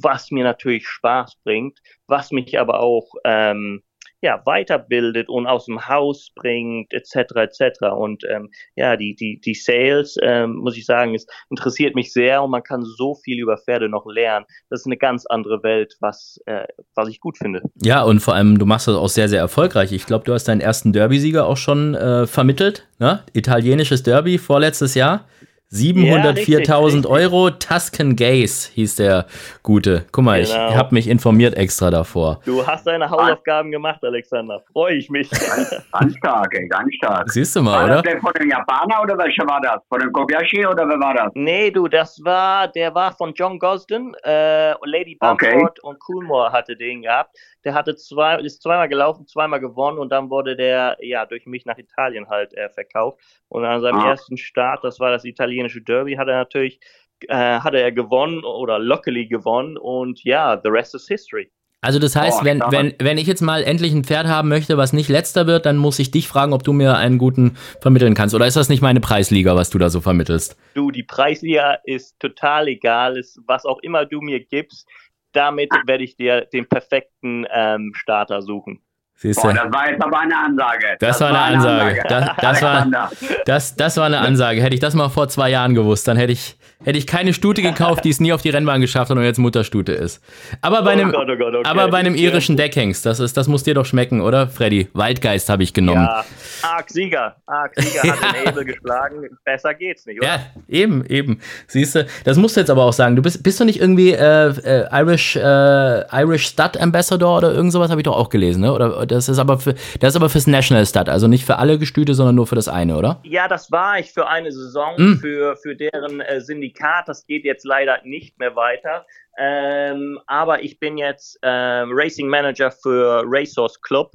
[0.00, 3.82] was mir natürlich Spaß bringt, was mich aber auch ähm,
[4.22, 7.16] ja, weiterbildet und aus dem Haus bringt, etc.
[7.36, 7.80] etc.
[7.96, 12.42] Und ähm, ja, die, die, die Sales, ähm, muss ich sagen, es interessiert mich sehr
[12.42, 14.46] und man kann so viel über Pferde noch lernen.
[14.68, 17.62] Das ist eine ganz andere Welt, was, äh, was ich gut finde.
[17.82, 19.92] Ja, und vor allem, du machst das auch sehr, sehr erfolgreich.
[19.92, 23.22] Ich glaube, du hast deinen ersten Derby-Sieger auch schon äh, vermittelt, ne?
[23.32, 25.26] Italienisches Derby vorletztes Jahr.
[25.72, 29.26] 704.000 ja, Euro, Tuscan Gaze hieß der
[29.62, 30.04] Gute.
[30.10, 30.68] Guck mal, genau.
[30.68, 32.40] ich habe mich informiert extra davor.
[32.44, 34.60] Du hast deine Hausaufgaben gemacht, Alexander.
[34.72, 35.30] Freue ich mich.
[35.30, 37.30] Ganz stark, ey, ganz stark.
[37.30, 37.94] Siehst du mal, war oder?
[37.96, 39.80] War das denn von dem Japaner oder welcher war das?
[39.88, 41.30] Von dem Kobayashi oder wer war das?
[41.34, 44.12] Nee, du, das war, der war von John Gosden.
[44.24, 45.70] Äh, Lady Bamford okay.
[45.82, 47.36] und Coolmore hatte den gehabt.
[47.64, 51.66] Der hatte zwei, ist zweimal gelaufen, zweimal gewonnen und dann wurde der ja durch mich
[51.66, 53.20] nach Italien halt äh, verkauft.
[53.48, 54.10] Und an seinem ah.
[54.10, 56.80] ersten Start, das war das italienische Derby, hat er natürlich
[57.28, 61.50] äh, hatte er gewonnen oder luckily gewonnen und ja, the rest is history.
[61.82, 64.76] Also das heißt, oh, wenn, wenn, wenn ich jetzt mal endlich ein Pferd haben möchte,
[64.76, 68.12] was nicht letzter wird, dann muss ich dich fragen, ob du mir einen guten vermitteln
[68.12, 68.34] kannst.
[68.34, 70.58] Oder ist das nicht meine Preisliga, was du da so vermittelst?
[70.74, 73.16] Du, die Preisliga ist total egal.
[73.16, 74.86] Ist, was auch immer du mir gibst,
[75.32, 78.82] damit werde ich dir den perfekten ähm, Starter suchen.
[79.22, 80.96] Siehst Boah, das war jetzt aber eine Ansage.
[80.98, 82.02] Das, das war eine Ansage.
[82.02, 82.04] Ansage.
[82.08, 83.10] Das, das, war,
[83.44, 84.62] das, das war eine Ansage.
[84.62, 87.60] Hätte ich das mal vor zwei Jahren gewusst, dann hätte ich, hätte ich keine Stute
[87.60, 90.24] gekauft, die es nie auf die Rennbahn geschafft hat und jetzt Mutterstute ist.
[90.62, 91.68] Aber bei oh einem, oh Gott, oh Gott, okay.
[91.68, 94.88] aber bei einem irischen Deckhengst, das, ist, das muss dir doch schmecken, oder, Freddy?
[94.94, 96.00] Waldgeist habe ich genommen.
[96.00, 96.24] Ja,
[96.62, 97.36] Arc-Sieger.
[97.44, 99.28] Arc-Sieger hat den Ebel geschlagen.
[99.44, 100.28] Besser geht's nicht, oder?
[100.28, 101.40] Ja, eben, eben.
[101.66, 103.16] Siehst du, das musst du jetzt aber auch sagen.
[103.16, 107.74] Du bist, bist du nicht irgendwie äh, äh, Irish, äh, Irish Stud Ambassador oder irgend
[107.74, 108.72] sowas, habe ich doch auch gelesen, ne?
[108.72, 111.78] Oder das ist aber für, das ist aber fürs National Stud, also nicht für alle
[111.78, 113.20] Gestüte, sondern nur für das eine, oder?
[113.24, 115.14] Ja, das war ich für eine Saison, mm.
[115.16, 117.08] für, für deren äh, Syndikat.
[117.08, 119.06] Das geht jetzt leider nicht mehr weiter.
[119.38, 124.12] Ähm, aber ich bin jetzt ähm, Racing Manager für Racehorse Club.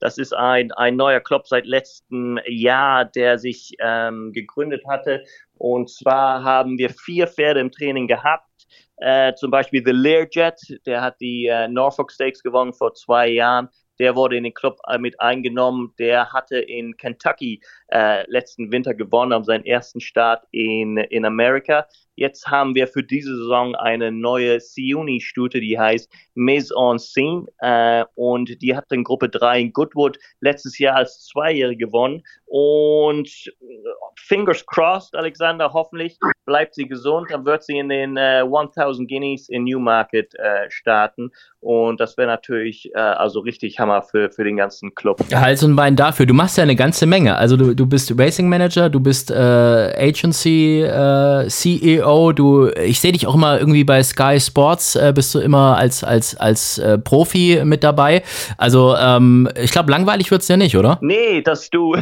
[0.00, 5.24] Das ist ein, ein neuer Club seit letztem Jahr, der sich ähm, gegründet hatte.
[5.56, 8.50] Und zwar haben wir vier Pferde im Training gehabt.
[8.96, 13.68] Äh, zum Beispiel The Learjet, der hat die äh, Norfolk Stakes gewonnen vor zwei Jahren
[13.98, 15.94] der wurde in den Club äh, mit eingenommen.
[15.98, 21.86] Der hatte in Kentucky äh, letzten Winter gewonnen, am seinen ersten Start in, in Amerika.
[22.16, 28.04] Jetzt haben wir für diese Saison eine neue Siuni-Stute, die heißt Mise en Scene äh,
[28.14, 32.22] und die hat in Gruppe 3 in Goodwood letztes Jahr als Zweijährige gewonnen.
[32.46, 33.28] Und
[34.16, 39.48] fingers crossed, Alexander, hoffentlich bleibt sie gesund, dann wird sie in den äh, 1000 Guineas
[39.48, 41.30] in Newmarket äh, starten.
[41.60, 45.20] Und das wäre natürlich äh, also richtig Hammer für, für den ganzen Club.
[45.32, 48.48] Hals und Bein dafür, du machst ja eine ganze Menge, also du, du bist Racing
[48.48, 53.84] Manager, du bist äh, Agency äh, CEO CEO, du, ich sehe dich auch immer irgendwie
[53.84, 58.22] bei Sky Sports, äh, bist du immer als, als, als äh, Profi mit dabei.
[58.58, 60.98] Also, ähm, ich glaube, langweilig wird es ja nicht, oder?
[61.00, 61.96] Nee, dass du,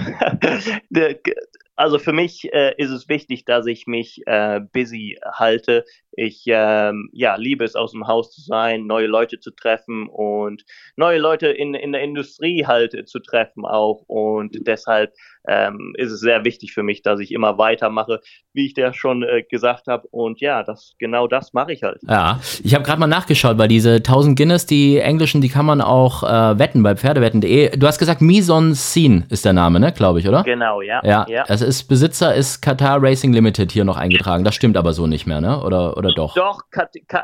[1.77, 5.85] also für mich äh, ist es wichtig, dass ich mich äh, busy halte.
[6.13, 10.65] Ich ähm, ja, liebe es, aus dem Haus zu sein, neue Leute zu treffen und
[10.97, 14.03] neue Leute in, in der Industrie halt zu treffen auch.
[14.07, 15.15] Und deshalb
[15.47, 18.21] ähm, ist es sehr wichtig für mich, dass ich immer weitermache,
[18.53, 20.07] wie ich dir schon äh, gesagt habe.
[20.11, 21.99] Und ja, das genau das mache ich halt.
[22.09, 25.81] Ja, ich habe gerade mal nachgeschaut, weil diese 1000 Guinness, die englischen, die kann man
[25.81, 27.77] auch äh, wetten bei Pferdewetten.de.
[27.77, 30.43] Du hast gesagt, Mison Scene ist der Name, ne, glaube ich, oder?
[30.45, 31.01] Genau, ja.
[31.05, 31.45] Ja, ja.
[31.47, 34.45] das ist Besitzer ist Qatar Racing Limited hier noch eingetragen.
[34.45, 35.63] Das stimmt aber so nicht mehr, ne?
[35.63, 36.35] Oder, oder doch?
[36.35, 36.61] Doch,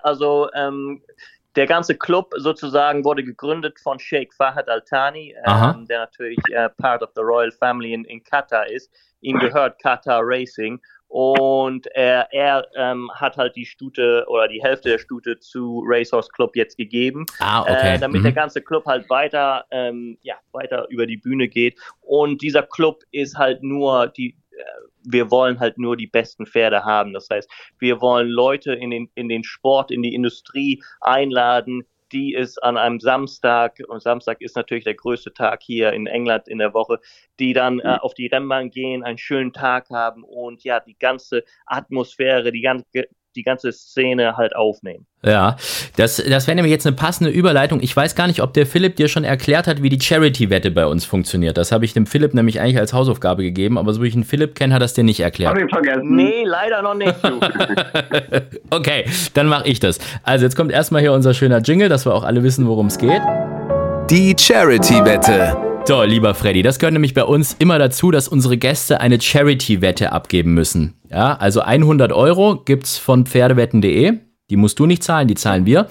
[0.02, 1.02] also ähm,
[1.58, 6.68] der ganze Club sozusagen wurde gegründet von Sheikh Fahad Al Thani, ähm, der natürlich äh,
[6.68, 8.92] Part of the Royal Family in, in Katar ist.
[9.22, 14.90] Ihm gehört Qatar Racing und er, er ähm, hat halt die Stute oder die Hälfte
[14.90, 17.96] der Stute zu Racehorse Club jetzt gegeben, ah, okay.
[17.96, 18.24] äh, damit mhm.
[18.24, 21.76] der ganze Club halt weiter, ähm, ja, weiter über die Bühne geht.
[22.02, 24.47] Und dieser Club ist halt nur die, äh,
[25.04, 27.12] wir wollen halt nur die besten Pferde haben.
[27.12, 32.34] Das heißt, wir wollen Leute in den, in den Sport, in die Industrie einladen, die
[32.34, 36.58] es an einem Samstag, und Samstag ist natürlich der größte Tag hier in England in
[36.58, 37.00] der Woche,
[37.38, 41.44] die dann äh, auf die Rennbahn gehen, einen schönen Tag haben und ja, die ganze
[41.66, 42.86] Atmosphäre, die ganze,
[43.36, 45.06] die ganze Szene halt aufnehmen.
[45.24, 45.56] Ja,
[45.96, 47.80] das, das wäre nämlich jetzt eine passende Überleitung.
[47.82, 50.86] Ich weiß gar nicht, ob der Philipp dir schon erklärt hat, wie die Charity-Wette bei
[50.86, 51.56] uns funktioniert.
[51.56, 54.24] Das habe ich dem Philipp nämlich eigentlich als Hausaufgabe gegeben, aber so wie ich einen
[54.24, 55.54] Philipp kenne, hat er es dir nicht erklärt.
[55.54, 56.14] Hab ich vergessen.
[56.14, 57.14] Nee, leider noch nicht.
[58.70, 59.98] Okay, dann mache ich das.
[60.22, 62.98] Also jetzt kommt erstmal hier unser schöner Jingle, dass wir auch alle wissen, worum es
[62.98, 63.22] geht.
[64.10, 65.67] Die Charity-Wette.
[65.88, 70.12] So, lieber Freddy, das gehört nämlich bei uns immer dazu, dass unsere Gäste eine Charity-Wette
[70.12, 70.92] abgeben müssen.
[71.08, 74.18] Ja, also 100 Euro gibt's von Pferdewetten.de.
[74.50, 75.88] Die musst du nicht zahlen, die zahlen wir.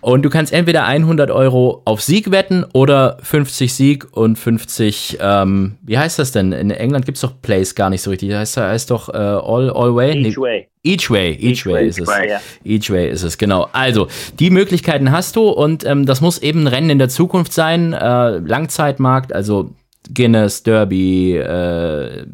[0.00, 5.76] Und du kannst entweder 100 Euro auf Sieg wetten oder 50 Sieg und 50, ähm,
[5.82, 6.52] wie heißt das denn?
[6.52, 8.30] In England gibt's doch Plays gar nicht so richtig.
[8.30, 10.12] Das heißt, heißt doch äh, All, all Way?
[10.22, 10.68] Each Nee, way.
[10.84, 12.08] Each Way, Each, Each Way, way, ist es.
[12.08, 12.40] right, ja.
[12.64, 13.68] Each Way ist es, genau.
[13.72, 17.52] Also, die Möglichkeiten hast du und ähm, das muss eben ein Rennen in der Zukunft
[17.52, 19.70] sein, äh, Langzeitmarkt, also
[20.12, 22.24] Guinness, Derby, äh, äh,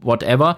[0.00, 0.56] whatever.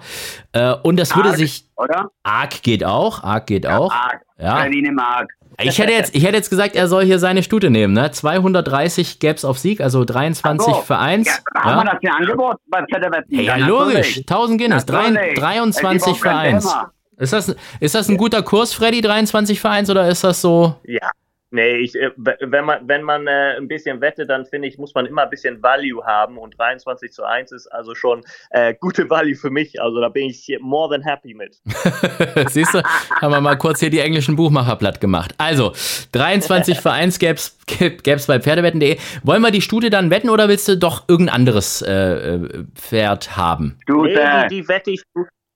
[0.53, 1.65] Äh, und das würde Arc, sich.
[1.75, 2.09] Oder?
[2.23, 3.91] Arc geht auch, Arc geht auch.
[3.91, 4.21] Arg.
[4.37, 4.57] Ja.
[4.57, 5.29] Freddy Mark.
[5.61, 8.11] Ich hätte jetzt, ich hätte jetzt gesagt, er soll hier seine Stute nehmen, ne?
[8.11, 10.81] 230 gäb's auf Sieg, also 23 Ach so.
[10.81, 11.27] für 1.
[11.27, 13.33] Ja, haben wir das hier angeboten bei Pferdewetten?
[13.39, 13.93] Ja, Ja, logisch.
[13.95, 14.17] natürlich.
[14.27, 15.39] 1000 Guinness, drei- Natürlich.
[15.39, 16.63] 23 Es gibt für auch kein 1.
[16.65, 16.91] Thema.
[17.17, 20.75] Ist das, ist das ein guter Kurs, Freddy, 23 für 1 oder ist das so?
[20.83, 21.09] Ja.
[21.51, 24.93] Nee, ich, äh, wenn man, wenn man äh, ein bisschen wettet, dann finde ich, muss
[24.95, 29.09] man immer ein bisschen Value haben und 23 zu 1 ist also schon äh, gute
[29.09, 29.79] Value für mich.
[29.81, 31.61] Also da bin ich more than happy mit.
[32.49, 32.83] Siehst du,
[33.21, 35.35] haben wir mal kurz hier die englischen Buchmacher platt gemacht.
[35.37, 35.73] Also,
[36.13, 38.97] 23 für 1 gäb's, gäb's bei Pferdewetten.de.
[39.23, 43.37] Wollen wir die Stute dann wetten oder willst du doch irgendein anderes äh, äh, Pferd
[43.37, 43.77] haben?
[43.85, 45.03] Du, Nee, die, die wette ich.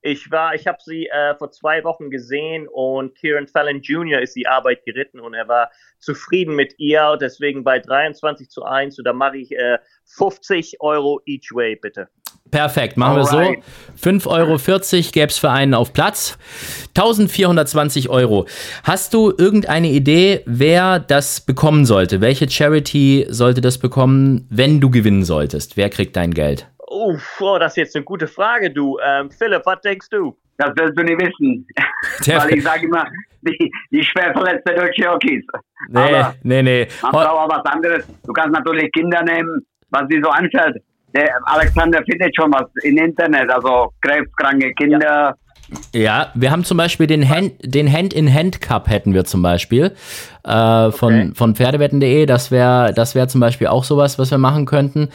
[0.01, 4.21] Ich war, ich habe sie äh, vor zwei Wochen gesehen und Kieran Fallon Jr.
[4.21, 7.17] ist die Arbeit geritten und er war zufrieden mit ihr.
[7.19, 12.07] Deswegen bei 23 zu 1 und da mache ich äh, 50 Euro each way, bitte.
[12.51, 13.37] Perfekt, machen wir so.
[13.37, 13.63] Alright.
[14.01, 16.37] 5,40 Euro gäb's für einen auf Platz.
[16.95, 18.47] 1420 Euro.
[18.83, 22.21] Hast du irgendeine Idee, wer das bekommen sollte?
[22.21, 25.77] Welche Charity sollte das bekommen, wenn du gewinnen solltest?
[25.77, 26.67] Wer kriegt dein Geld?
[26.89, 28.97] Uff, oh, das ist jetzt eine gute Frage, du.
[28.99, 30.35] Ähm, Philipp, was denkst du?
[30.59, 31.65] das willst du nicht wissen.
[32.27, 33.05] Weil ich sage immer,
[33.41, 35.45] die, die schwer verletzte deutsche Jockeys.
[35.87, 36.87] Nee, Aber nee, nee.
[37.01, 38.05] man braucht auch was anderes.
[38.25, 40.83] Du kannst natürlich Kinder nehmen, was dir so anfällt.
[41.15, 44.99] Der Alexander findet schon was im Internet, also krebskranke Kinder.
[45.01, 45.33] Ja,
[45.93, 49.95] wir haben zum Beispiel den Hand, den Hand-in-Hand-Cup hätten wir zum Beispiel
[50.43, 51.31] äh, von, Okay.
[51.33, 52.25] von Pferdewetten.de.
[52.25, 55.09] Das wäre das wäre zum Beispiel auch sowas, was wir machen könnten.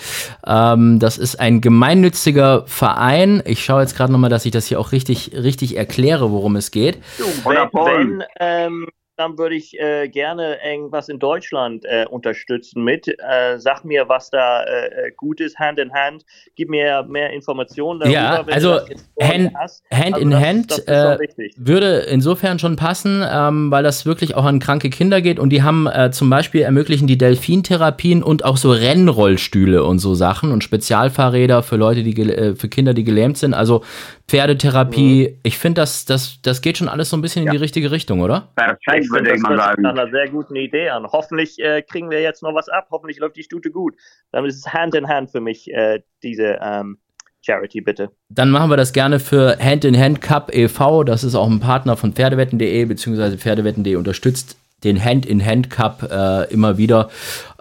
[0.46, 3.42] Ähm, das ist ein gemeinnütziger Verein.
[3.46, 6.70] Ich schaue jetzt gerade nochmal, dass ich das hier auch richtig, richtig erkläre, worum es
[6.70, 6.98] geht.
[7.44, 13.06] Wenn, wenn ähm, dann würde ich äh, gerne irgendwas in Deutschland äh, unterstützen mit.
[13.08, 16.24] Äh, sag mir, was da äh, äh, gut ist, Hand in Hand.
[16.56, 18.14] Gib mir mehr Informationen darüber.
[18.14, 18.80] Ja, wenn du also
[19.20, 19.84] Hand- hast.
[19.92, 21.50] Hand Also in das, Hand, Das äh.
[21.56, 25.62] Würde insofern schon passen, ähm, weil das wirklich auch an kranke Kinder geht und die
[25.62, 31.62] haben zum Beispiel ermöglichen die Delfintherapien und auch so Rennrollstühle und so Sachen und Spezialfahrräder
[31.62, 32.14] für Leute, die
[32.56, 33.54] für Kinder, die gelähmt sind.
[33.54, 33.82] Also
[34.28, 35.38] Pferdetherapie.
[35.42, 38.20] Ich finde, das, das, das geht schon alles so ein bisschen in die richtige Richtung,
[38.20, 38.48] oder?
[38.56, 39.84] Perfekt, Ich würde ich das mal sagen.
[39.86, 41.06] einer sehr guten Idee an.
[41.06, 42.88] Hoffentlich äh, kriegen wir jetzt noch was ab.
[42.90, 43.94] Hoffentlich läuft die Stute gut.
[44.32, 46.98] Dann ist es Hand in Hand für mich, äh, diese ähm,
[47.42, 48.10] Charity, bitte.
[48.30, 51.04] Dann machen wir das gerne für Hand in Hand Cup e.V.
[51.04, 56.08] Das ist auch ein Partner von Pferdewetten.de, beziehungsweise Pferdewetten.de unterstützt den Hand in Hand Cup
[56.10, 57.08] äh, immer wieder.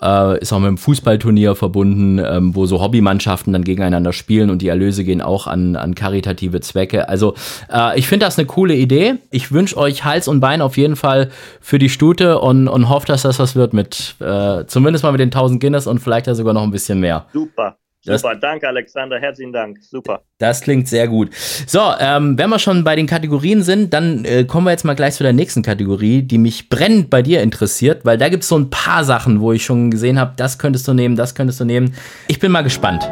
[0.01, 4.61] Äh, ist auch mit einem Fußballturnier verbunden, ähm, wo so Hobbymannschaften dann gegeneinander spielen und
[4.61, 7.07] die Erlöse gehen auch an, an karitative Zwecke.
[7.07, 7.35] Also
[7.71, 9.15] äh, ich finde das eine coole Idee.
[9.31, 11.29] Ich wünsche euch Hals und Bein auf jeden Fall
[11.61, 15.21] für die Stute und, und hoffe, dass das was wird mit, äh, zumindest mal mit
[15.21, 17.25] den 1000 Guinness und vielleicht ja sogar noch ein bisschen mehr.
[17.31, 17.77] Super.
[18.05, 18.35] Das- Super.
[18.35, 19.19] Danke, Alexander.
[19.19, 19.77] Herzlichen Dank.
[19.81, 20.23] Super.
[20.37, 21.33] Das klingt sehr gut.
[21.33, 24.93] So, ähm, wenn wir schon bei den Kategorien sind, dann äh, kommen wir jetzt mal
[24.95, 28.49] gleich zu der nächsten Kategorie, die mich brennend bei dir interessiert, weil da gibt es
[28.49, 31.59] so ein paar Sachen, wo ich schon gesehen habe, das könntest du nehmen, das könntest
[31.61, 31.95] du nehmen.
[32.27, 33.09] Ich bin mal gespannt.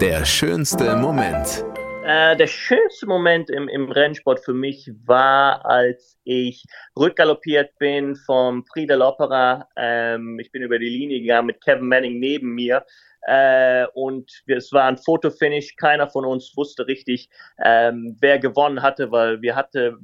[0.00, 1.64] Der schönste Moment.
[2.04, 6.64] Äh, der schönste Moment im, im Rennsport für mich war, als ich
[6.98, 9.64] rückgaloppiert bin vom Prix de l'Opera.
[9.76, 12.84] Ähm, ich bin über die Linie gegangen mit Kevin Manning neben mir.
[13.22, 15.76] Äh, und wir, es war ein Fotofinish.
[15.76, 17.28] Keiner von uns wusste richtig,
[17.64, 19.98] ähm, wer gewonnen hatte, weil wir hatte,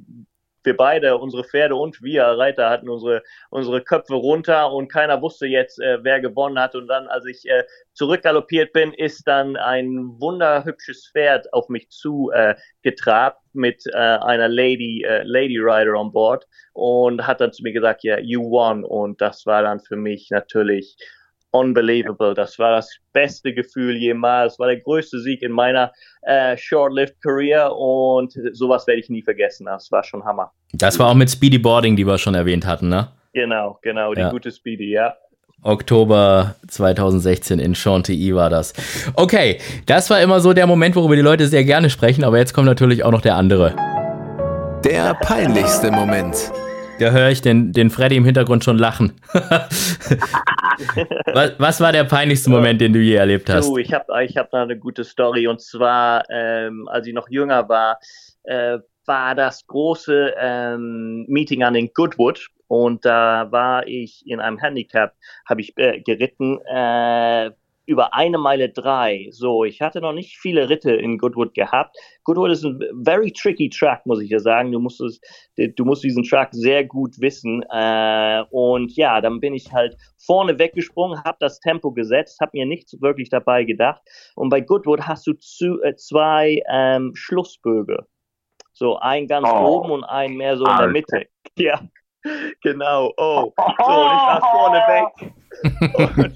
[0.63, 5.47] wir beide, unsere Pferde und wir Reiter hatten unsere, unsere Köpfe runter und keiner wusste
[5.47, 6.75] jetzt, äh, wer gewonnen hat.
[6.75, 12.31] Und dann, als ich äh, zurückgaloppiert bin, ist dann ein wunderhübsches Pferd auf mich zu
[12.33, 17.63] äh, getrabt mit äh, einer Lady, äh, Lady Rider on board und hat dann zu
[17.63, 18.83] mir gesagt, ja, you won.
[18.83, 20.97] Und das war dann für mich natürlich
[21.51, 22.33] unbelievable.
[22.33, 24.53] Das war das beste Gefühl jemals.
[24.53, 29.21] Das war der größte Sieg in meiner äh, short-lived Career und sowas werde ich nie
[29.21, 29.65] vergessen.
[29.65, 30.51] Das war schon Hammer.
[30.73, 33.09] Das war auch mit Speedy Boarding, die wir schon erwähnt hatten, ne?
[33.33, 34.29] Genau, genau, die Ja.
[34.29, 35.15] gute Speedy, ja.
[35.61, 38.73] Oktober 2016 in Chantilly war das.
[39.15, 42.53] Okay, das war immer so der Moment, worüber die Leute sehr gerne sprechen, aber jetzt
[42.53, 43.75] kommt natürlich auch noch der andere.
[44.85, 46.51] Der peinlichste Moment.
[46.99, 49.13] Da höre ich den, den Freddy im Hintergrund schon lachen.
[51.33, 53.67] was, was war der peinlichste Moment, den du je erlebt hast?
[53.67, 57.29] Du, ich habe ich hab da eine gute Story und zwar, ähm, als ich noch
[57.29, 57.99] jünger war,
[58.43, 64.59] äh, war das große ähm, Meeting an den Goodwood und da war ich in einem
[64.59, 65.13] Handicap,
[65.47, 67.51] habe ich äh, geritten äh,
[67.89, 69.27] über eine Meile drei.
[69.31, 71.97] So, ich hatte noch nicht viele Ritte in Goodwood gehabt.
[72.23, 74.71] Goodwood ist ein very tricky Track, muss ich ja sagen.
[74.71, 75.19] Du musst es,
[75.57, 77.63] du musst diesen Track sehr gut wissen.
[77.71, 82.67] Äh, und ja, dann bin ich halt vorne weggesprungen, habe das Tempo gesetzt, habe mir
[82.67, 84.01] nichts wirklich dabei gedacht.
[84.35, 88.05] Und bei Goodwood hast du zu, äh, zwei ähm, Schlussböge.
[88.71, 89.77] So ein ganz Oh.
[89.79, 90.87] oben und ein mehr so in der.
[90.87, 91.25] Mitte.
[91.57, 91.81] Ja,
[92.61, 93.11] genau.
[93.17, 95.33] Oh, so, und ich war vorne weg.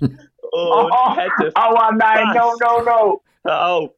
[0.01, 0.19] Und,
[0.53, 3.21] und hätte Aua, nein, no, no, no.
[3.43, 3.91] Hör auf.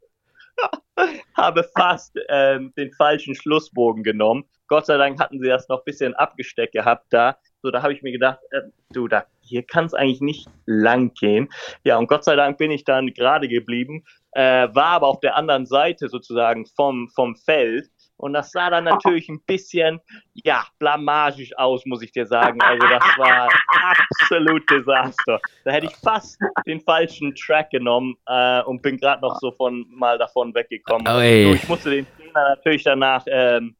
[1.36, 4.46] Habe fast ähm, den falschen Schlussbogen genommen.
[4.68, 7.38] Gott sei Dank hatten sie das noch ein bisschen abgesteckt gehabt da.
[7.62, 11.14] So, da habe ich mir gedacht, äh, du, da, hier kann es eigentlich nicht lang
[11.14, 11.50] gehen.
[11.84, 15.36] Ja, und Gott sei Dank bin ich dann gerade geblieben, äh, war aber auf der
[15.36, 17.90] anderen Seite sozusagen vom, vom Feld.
[18.18, 20.00] Und das sah dann natürlich ein bisschen,
[20.34, 22.62] ja, blamagisch aus, muss ich dir sagen.
[22.62, 23.50] Also das war
[23.92, 25.40] absolut Desaster.
[25.66, 29.86] Da hätte ich fast den falschen Track genommen äh, und bin gerade noch so von
[29.90, 31.06] mal davon weggekommen.
[31.06, 33.76] So, ich musste den Trainer natürlich danach ähm,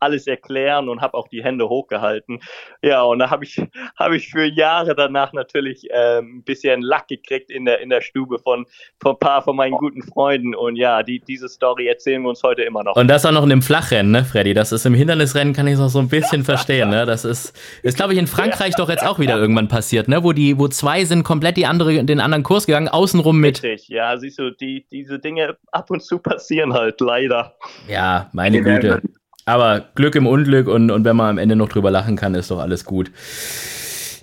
[0.00, 2.40] alles erklären und habe auch die Hände hochgehalten.
[2.82, 3.56] Ja, und da habe ich,
[3.98, 8.00] hab ich für Jahre danach natürlich ähm, ein bisschen Lack gekriegt in der, in der
[8.00, 8.66] Stube von,
[9.00, 10.54] von ein paar von meinen guten Freunden.
[10.54, 12.96] Und ja, die, diese Story erzählen wir uns heute immer noch.
[12.96, 14.54] Und das auch noch in einem Flachrennen, ne, Freddy?
[14.54, 17.06] Das ist im Hindernisrennen, kann ich es noch so ein bisschen verstehen, ne?
[17.06, 20.22] Das ist, ist glaube ich, in Frankreich doch jetzt auch wieder irgendwann passiert, ne?
[20.22, 23.62] Wo die, wo zwei sind komplett die andere, den anderen Kurs gegangen, außenrum mit.
[23.62, 27.54] Richtig, ja, siehst du, die, diese Dinge ab und zu passieren halt, leider.
[27.88, 29.02] Ja, meine Güte.
[29.46, 32.50] Aber Glück im Unglück und, und wenn man am Ende noch drüber lachen kann, ist
[32.50, 33.10] doch alles gut.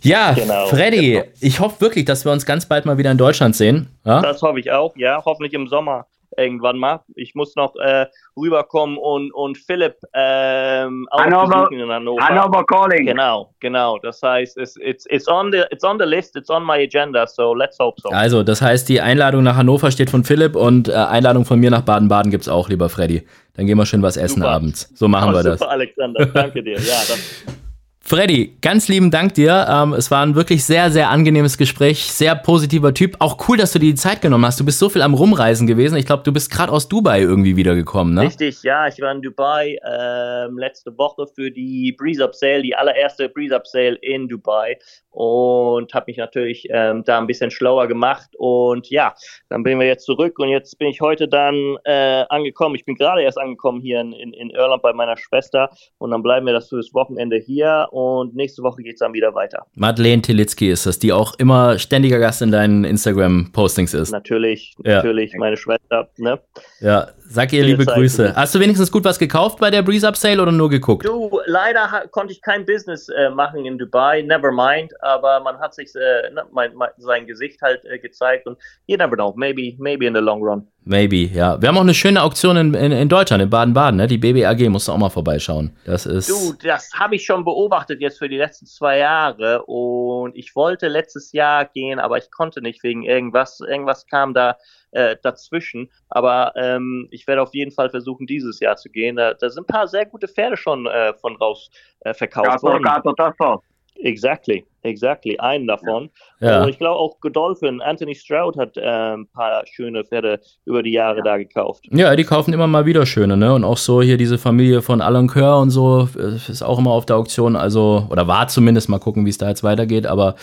[0.01, 1.23] Ja, Genau, Freddy, genau.
[1.39, 3.87] ich hoffe wirklich, dass wir uns ganz bald mal wieder in Deutschland sehen.
[4.05, 4.21] Ja?
[4.21, 6.99] Das hoffe ich auch, ja, hoffentlich im Sommer irgendwann mal.
[7.15, 12.21] Ich muss noch äh, rüberkommen und, und Philipp ähm, Hannover- in Hannover.
[12.27, 13.05] Hannover calling.
[13.05, 13.97] Genau, genau.
[13.99, 17.25] Das heißt, it's, it's, it's, on the, it's on the list, it's on my agenda,
[17.27, 18.09] so let's hope so.
[18.09, 21.69] Also, das heißt, die Einladung nach Hannover steht von Philipp und äh, Einladung von mir
[21.69, 23.23] nach Baden-Baden gibt's auch, lieber Freddy.
[23.55, 24.49] Dann gehen wir schön was essen Super.
[24.51, 24.89] abends.
[24.95, 25.59] So machen Oh, wir das.
[25.59, 26.79] Super, Alexander, danke dir.
[26.79, 27.19] Ja, das,
[28.05, 29.65] Freddy, ganz lieben Dank dir.
[29.69, 32.11] Ähm, es war ein wirklich sehr, sehr angenehmes Gespräch.
[32.11, 33.15] Sehr positiver Typ.
[33.19, 34.59] Auch cool, dass du dir die Zeit genommen hast.
[34.59, 35.97] Du bist so viel am Rumreisen gewesen.
[35.97, 38.23] Ich glaube, du bist gerade aus Dubai irgendwie wiedergekommen, ne?
[38.23, 42.75] Richtig, ja, ich war in Dubai ähm, letzte Woche für die Breeze Up Sale, die
[42.75, 44.77] allererste Breeze Up Sale in Dubai
[45.13, 49.13] und habe mich natürlich ähm, da ein bisschen schlauer gemacht und ja,
[49.47, 52.75] dann bin wir jetzt zurück und jetzt bin ich heute dann äh, angekommen.
[52.75, 56.23] Ich bin gerade erst angekommen hier in, in, in Irland bei meiner Schwester und dann
[56.23, 59.67] bleiben wir das fürs Wochenende hier und nächste Woche geht's dann wieder weiter.
[59.75, 64.11] Madeleine Tilitzki ist das, die auch immer ständiger Gast in deinen Instagram-Postings ist.
[64.11, 64.95] Natürlich, Ja.
[64.95, 66.39] natürlich, meine Schwester, ne?
[66.79, 67.85] Ja, sag ihr liebe.
[67.85, 68.35] Grüße.
[68.35, 71.05] Hast du wenigstens gut was gekauft bei der Breeze Up Sale oder nur geguckt?
[71.05, 75.73] Du, leider konnte ich kein Business äh, machen in Dubai, never mind, aber man hat
[75.73, 78.57] sich äh, ne, mein, mein, sein Gesicht halt äh, gezeigt und
[78.87, 80.67] you never know, maybe, maybe in the long run.
[80.85, 81.61] Maybe, ja.
[81.61, 84.07] Wir haben auch eine schöne Auktion in, in, in Deutschland, in Baden-Baden, ne?
[84.07, 85.71] Die BBAG, musst du auch mal vorbeischauen.
[85.85, 86.29] Das ist.
[86.29, 90.89] Du, das habe ich schon beobachtet jetzt für die letzten zwei Jahre und ich wollte
[90.89, 93.61] letztes Jahr gehen, aber ich konnte nicht wegen irgendwas.
[93.61, 94.57] Irgendwas kam da
[94.93, 95.89] äh, dazwischen.
[96.09, 99.15] Aber ähm, ich werde auf jeden Fall versuchen, dieses Jahr zu gehen.
[99.15, 101.69] Da, da sind ein paar sehr gute Pferde schon äh, von raus
[102.01, 102.83] äh, verkauft Gato, worden.
[102.83, 103.61] gato, tasso.
[103.95, 105.37] Exactly, exactly.
[105.39, 106.09] Einen davon.
[106.39, 106.63] Ja.
[106.63, 110.91] Und ich glaube auch Godolphin, Anthony Stroud hat äh, ein paar schöne Pferde über die
[110.91, 111.85] Jahre da gekauft.
[111.91, 113.53] Ja, die kaufen immer mal wieder schöne, ne?
[113.53, 116.91] Und auch so hier diese Familie von Alan Kerr und so äh, ist auch immer
[116.91, 120.35] auf der Auktion, also, oder war zumindest, mal gucken, wie es da jetzt weitergeht, aber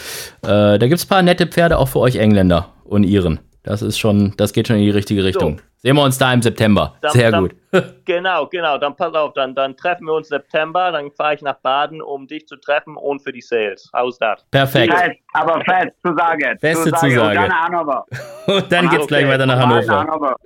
[0.42, 3.40] äh, da gibt's ein paar nette Pferde auch für euch Engländer und Iren.
[3.62, 5.60] Das ist schon, das geht schon in die richtige Richtung.
[5.76, 6.94] Sehen wir uns da im September.
[7.00, 7.56] Dann- Sehr dann- gut.
[8.04, 8.76] Genau, genau.
[8.78, 12.26] Dann pass auf, dann, dann treffen wir uns September, dann fahre ich nach Baden, um
[12.26, 13.88] dich zu treffen und für die Sales.
[13.94, 14.44] How's that?
[14.50, 14.92] Perfekt.
[14.92, 16.56] Fest, aber fest, Zusage.
[16.60, 17.14] Feste Zusage.
[17.14, 17.38] Zusage.
[17.38, 18.06] Und dann Hannover.
[18.48, 19.32] Und dann geht's gleich okay.
[19.34, 19.98] weiter nach Hannover.
[20.00, 20.36] Hannover.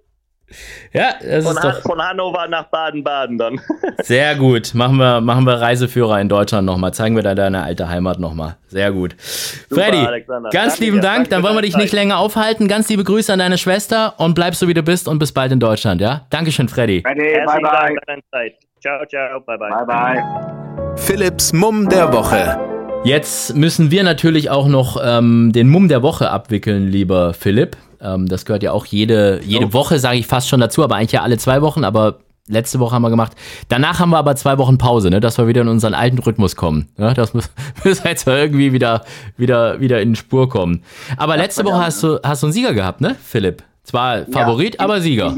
[0.93, 3.61] Ja, das Von, ist doch von Hannover nach Baden-Baden dann.
[4.03, 4.75] sehr gut.
[4.75, 6.95] Machen wir, machen wir Reiseführer in Deutschland nochmal.
[6.95, 8.57] Zeigen wir da deine alte Heimat nochmal.
[8.69, 9.17] Sehr gut.
[9.19, 10.51] Freddy, Alexander.
[10.51, 11.03] ganz Danke lieben dir.
[11.03, 11.17] Dank.
[11.17, 12.01] Danke Dann wollen wir dich nicht Zeit.
[12.01, 12.69] länger aufhalten.
[12.69, 15.51] Ganz liebe Grüße an deine Schwester und bleib so wie du bist und bis bald
[15.51, 16.27] in Deutschland, ja?
[16.31, 17.01] Dankeschön, Freddy.
[17.01, 17.63] Bye Herzlichen
[18.07, 18.23] bye.
[18.31, 18.55] Zeit.
[18.81, 19.41] Ciao, ciao.
[19.41, 19.71] Bye, bye.
[19.71, 20.97] Bye bye.
[20.97, 22.59] Philipps Mumm der Woche.
[23.05, 27.77] Jetzt müssen wir natürlich auch noch ähm, den Mumm der Woche abwickeln, lieber Philipp.
[28.05, 31.13] Ähm, das gehört ja auch jede, jede Woche, sage ich fast schon dazu, aber eigentlich
[31.13, 33.33] ja alle zwei Wochen, aber letzte Woche haben wir gemacht.
[33.69, 36.55] Danach haben wir aber zwei Wochen Pause, ne, dass wir wieder in unseren alten Rhythmus
[36.57, 36.89] kommen.
[36.99, 37.51] Ja, das muss,
[37.85, 39.05] muss jetzt irgendwie wieder,
[39.39, 40.83] wieder, wieder in Spur kommen.
[41.17, 43.63] Aber letzte Woche hast du, hast du einen Sieger gehabt, ne, Philipp?
[43.83, 45.35] Zwar Favorit, Ja, aber Sieger.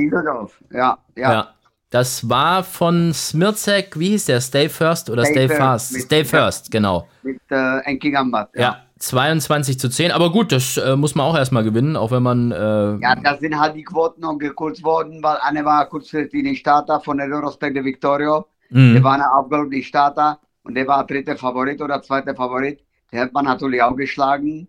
[0.73, 1.33] Ja, ja.
[1.33, 1.49] Ja.
[1.91, 4.41] Das war von Smirzek, wie hieß der?
[4.41, 5.93] Stay First oder Stay, Stay First, Fast?
[5.93, 6.25] mit- Stay ja.
[6.25, 7.07] First, genau.
[7.23, 8.51] Mit äh, Enki Gambat.
[8.57, 8.79] Ja.
[8.99, 10.11] 22 zu 10.
[10.11, 12.51] Aber gut, das äh, muss man auch erstmal gewinnen, auch wenn man.
[12.51, 16.57] Äh, Ja, da sind halt die Quoten noch gekürzt worden, weil eine war kurzfristig in
[16.57, 18.47] Starter von der Eurospec de Victorio.
[18.71, 18.95] mh.
[18.95, 22.81] Der war eine abgeordnete Starter und der war dritter Favorit oder zweiter Favorit.
[23.13, 24.69] Der hat man natürlich auch geschlagen.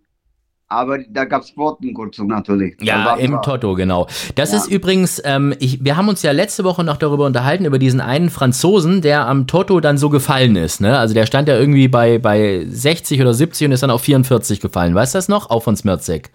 [0.69, 2.75] Aber da gab es Quotenkürzung natürlich.
[2.81, 4.07] Ja, im Toto, genau.
[4.35, 4.57] Das Ja.
[4.57, 8.01] ist übrigens, ähm, ich, wir haben uns ja letzte Woche noch darüber unterhalten, über diesen
[8.01, 10.81] einen Franzosen, der am Toto dann so gefallen ist.
[10.81, 10.97] Ne?
[10.99, 14.59] Also der stand ja irgendwie bei, bei 60 oder 70 und ist dann auf 44
[14.59, 14.93] gefallen.
[14.93, 15.49] Weißt du das noch?
[15.49, 16.31] Auch von Smirzek.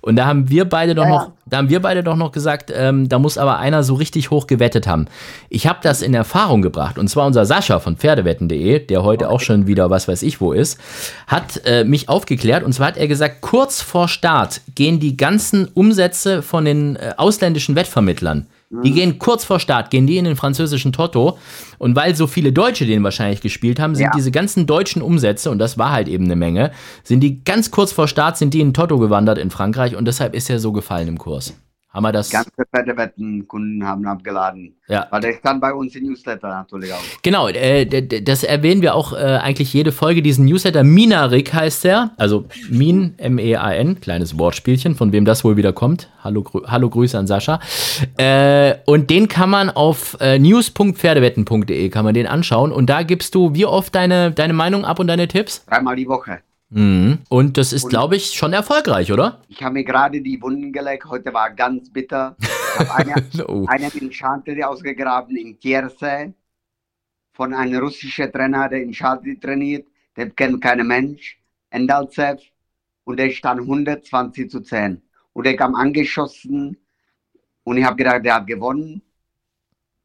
[0.00, 2.72] Und da haben wir beide doch Ja, noch, da haben wir beide doch noch gesagt,
[2.74, 5.06] ähm, da muss aber einer so richtig hoch gewettet haben.
[5.50, 9.40] Ich habe das in Erfahrung gebracht und zwar unser Sascha von Pferdewetten.de, der heute auch
[9.40, 10.78] schon wieder was weiß ich wo ist,
[11.26, 15.66] hat äh, mich aufgeklärt und zwar hat er gesagt, kurz vor Start gehen die ganzen
[15.74, 18.46] Umsätze von den äh, ausländischen Wettvermittlern.
[18.84, 21.38] Die gehen kurz vor Start, gehen die in den französischen Toto.
[21.78, 24.10] Und weil so viele Deutsche den wahrscheinlich gespielt haben, sind Ja.
[24.14, 27.92] diese ganzen deutschen Umsätze, und das war halt eben eine Menge, sind die ganz kurz
[27.92, 30.72] vor Start, sind die in den Toto gewandert in Frankreich und deshalb ist er so
[30.72, 31.54] gefallen im Kurs.
[31.90, 32.28] Haben wir das?
[32.28, 34.76] Ganze Pferdewetten-Kunden haben abgeladen.
[34.88, 35.06] Ja.
[35.10, 37.02] Weil der stand bei uns im Newsletter natürlich auch.
[37.22, 37.86] Genau, äh,
[38.22, 40.84] das erwähnen wir auch äh, eigentlich jede Folge, diesen Newsletter.
[40.84, 46.10] Minarik heißt der, also Min, M-E-A-N, kleines Wortspielchen, von wem das wohl wieder kommt.
[46.22, 47.58] Hallo, grü hallo Grüße an Sascha.
[48.18, 53.34] Äh, und den kann man auf äh, news.pferdewetten.de kann man den anschauen und da gibst
[53.34, 55.64] du wie oft deine, deine Meinung ab und deine Tipps?
[55.64, 56.40] Dreimal die Woche.
[56.70, 57.20] Mhm.
[57.28, 59.40] Und das ist, glaube ich, schon erfolgreich, oder?
[59.48, 61.06] Ich habe mir gerade die Wunden gelegt.
[61.06, 62.36] Heute war ganz bitter.
[62.40, 63.14] Ich habe eine,
[63.48, 63.64] Oh.
[63.66, 66.34] einen in Chantilly ausgegraben in Kiersee
[67.32, 69.86] von einem russischen Trainer, der in Chantilly trainiert.
[70.16, 71.38] Den kennt kein Mensch.
[71.70, 72.40] Endalzev.
[73.04, 75.00] Und der stand 120 zu 10.
[75.32, 76.76] Und der kam angeschossen.
[77.64, 79.00] Und ich habe gedacht, der hat gewonnen.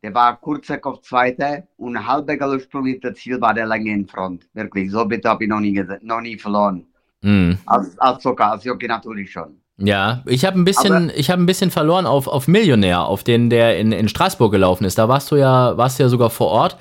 [0.03, 4.05] Der war kurzer Kopf Zweiter und ein halber Galopsprung hinter Ziel war der lange in
[4.05, 4.45] Front.
[4.53, 6.85] Wirklich, so bitter habe ich noch nie, noch nie verloren.
[7.21, 7.57] Mhm.
[7.65, 9.55] Als, als Zucker, als Jockey natürlich schon.
[9.77, 13.49] Ja, ich habe ein bisschen, ich habe ein bisschen verloren auf, auf Millionär, auf den
[13.49, 14.99] der in, in Straßburg gelaufen ist.
[14.99, 16.77] Da warst du ja, warst du ja sogar vor Ort,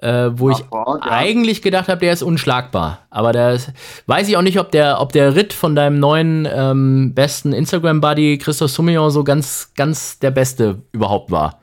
[0.00, 1.12] äh, wo ich Ort, ja.
[1.12, 3.00] eigentlich gedacht habe, der ist unschlagbar.
[3.10, 3.72] Aber ist,
[4.06, 8.38] weiß ich auch nicht, ob der, ob der Ritt von deinem neuen ähm, besten Instagram-Buddy
[8.38, 11.61] Christoph Soumillon so ganz, ganz der beste überhaupt war.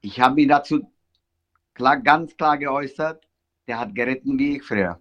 [0.00, 0.90] Ich habe mich dazu
[1.74, 3.26] klar, ganz klar geäußert,
[3.66, 5.00] der hat geritten wie ich früher.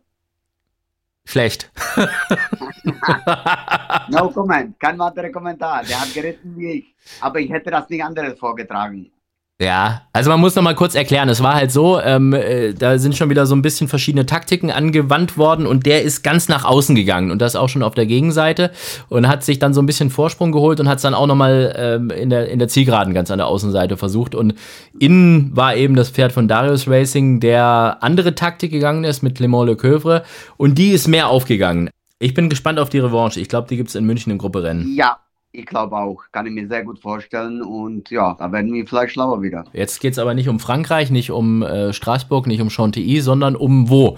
[1.26, 1.72] Schlecht.
[4.10, 5.84] No comment, kein weiterer Kommentar.
[5.84, 6.96] Der hat geritten wie ich.
[7.20, 9.12] Aber ich hätte das nicht anderes vorgetragen.
[9.62, 12.98] Ja, also man muss noch mal kurz erklären, es war halt so, ähm, äh, da
[12.98, 16.66] sind schon wieder so ein bisschen verschiedene Taktiken angewandt worden und der ist ganz nach
[16.66, 18.72] außen gegangen und das auch schon auf der Gegenseite
[19.08, 21.36] und hat sich dann so ein bisschen Vorsprung geholt und hat es dann auch noch
[21.36, 24.56] mal ähm, in, der, in der Zielgeraden ganz an der Außenseite versucht und
[25.00, 29.68] innen war eben das Pferd von Darius Racing, der andere Taktik gegangen ist mit Clément
[29.68, 30.24] Le Coeuvre
[30.58, 31.90] und die ist mehr aufgegangen.
[32.20, 33.40] Ich bin gespannt auf die Revanche.
[33.40, 34.96] Ich glaube, die gibt es in München im Grupperennen.
[34.96, 35.18] Ja,
[35.58, 36.24] ich glaube auch.
[36.32, 37.62] Kann ich mir sehr gut vorstellen.
[37.62, 39.64] Und ja, da werden wir vielleicht schlauer wieder.
[39.74, 43.90] Jetzt geht's aber nicht um Frankreich, nicht um äh, Straßburg, nicht um Chantilly, sondern um
[43.90, 44.18] wo.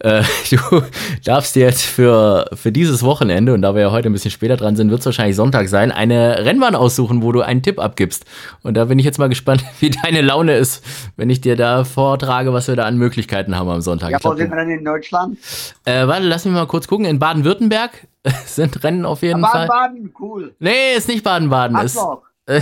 [0.00, 0.82] Äh, du
[1.24, 4.56] darfst dir jetzt für, für dieses Wochenende, und da wir ja heute ein bisschen später
[4.56, 8.24] dran sind, wird es wahrscheinlich Sonntag sein, eine Rennbahn aussuchen, wo du einen Tipp abgibst.
[8.62, 10.84] Und da bin ich jetzt mal gespannt, wie deine Laune ist,
[11.16, 14.10] wenn ich dir da vortrage, was wir da an Möglichkeiten haben am Sonntag.
[14.10, 15.38] Ja, wo sind wir denn in Deutschland?
[15.84, 17.06] äh, warte, lass mich mal kurz gucken.
[17.06, 18.06] In Baden-Württemberg
[18.46, 19.66] sind Rennen auf jeden Fall.
[19.66, 20.54] Baden-Baden, cool.
[20.58, 21.78] Nee, ist nicht Baden-Baden.
[21.78, 22.60] Ist, Hasloch, äh,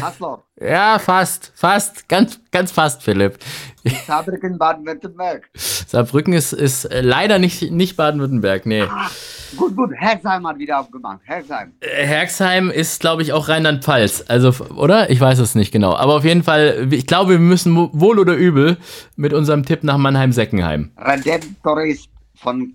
[0.70, 3.38] ja, fast, fast, ganz, ganz fast, Philipp.
[4.06, 5.48] Saarbrücken, Baden-Württemberg.
[5.54, 8.82] Saarbrücken ist, ist äh, leider nicht, nicht Baden-Württemberg, nee.
[8.82, 9.08] Ah,
[9.56, 9.90] gut, gut.
[9.96, 11.20] Herzheim hat wieder aufgemacht.
[11.24, 11.72] Herzheim.
[11.80, 14.26] Äh, Herxheim ist, glaube ich, auch Rheinland-Pfalz.
[14.28, 15.10] Also, oder?
[15.10, 15.94] Ich weiß es nicht genau.
[15.96, 18.76] Aber auf jeden Fall, ich glaube, wir müssen wo- wohl oder übel
[19.16, 20.92] mit unserem Tipp nach Mannheim-Seckenheim.
[20.98, 22.74] Redemptorist von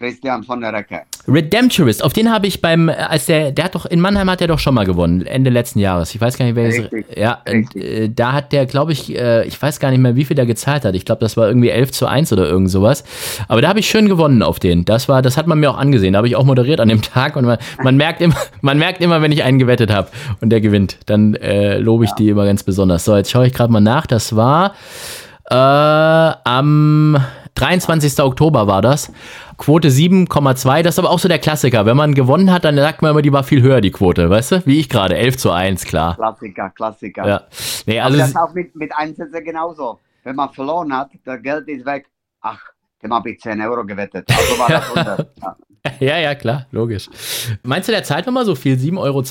[0.00, 1.02] Christian von der Recke.
[1.28, 4.40] Redemptorist, auf den habe ich beim, äh, als der, der hat doch, in Mannheim hat
[4.40, 6.14] er doch schon mal gewonnen, Ende letzten Jahres.
[6.14, 7.84] Ich weiß gar nicht, wer es, Richtig, ja, und, richtig.
[7.84, 10.46] äh, da hat der, glaube ich, äh, ich weiß gar nicht mehr, wie viel der
[10.46, 10.94] gezahlt hat.
[10.94, 13.04] Ich glaube, das war irgendwie 11 zu 1 oder irgend sowas.
[13.46, 14.86] Aber da habe ich schön gewonnen auf den.
[14.86, 16.14] Das war, das hat man mir auch angesehen.
[16.14, 19.02] Da habe ich auch moderiert an dem Tag und man, man merkt immer, man merkt
[19.02, 20.08] immer, wenn ich einen gewettet habe
[20.40, 23.04] und der gewinnt, dann äh, lobe ich die immer ganz besonders.
[23.04, 24.06] So, jetzt schaue ich gerade mal nach.
[24.06, 24.72] Das war
[25.50, 27.18] äh, am
[27.54, 28.18] 23.
[28.20, 29.12] Oktober war das.
[29.58, 30.82] Quote 7,2.
[30.82, 31.84] Das ist aber auch so der Klassiker.
[31.86, 34.30] Wenn man gewonnen hat, dann sagt man immer, die war viel höher, die Quote.
[34.30, 34.66] Weißt du?
[34.66, 35.16] Wie ich gerade.
[35.16, 36.14] 11 zu 1, klar.
[36.16, 37.26] Klassiker, Klassiker.
[37.26, 37.42] Ja.
[37.86, 39.98] Nee, Aber also das es- ist auch mit, mit Einsätzen genauso.
[40.24, 42.06] Wenn man verloren hat, das Geld ist weg.
[42.40, 42.58] Ach,
[43.02, 44.26] dem habe ich 10 Euro gewettet.
[44.30, 45.30] Also war das 100.
[45.42, 45.56] Ja.
[46.00, 47.08] ja, ja, klar, logisch.
[47.62, 48.76] Meinst du, der zahlt nochmal so viel?
[48.76, 49.22] 7,20 Euro?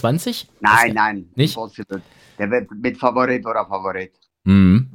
[0.61, 1.25] Nein, nein.
[1.35, 1.55] Nicht?
[1.55, 2.01] Impossible.
[2.37, 4.11] Der wird mit Favorit oder Favorit.
[4.45, 4.89] Mhm.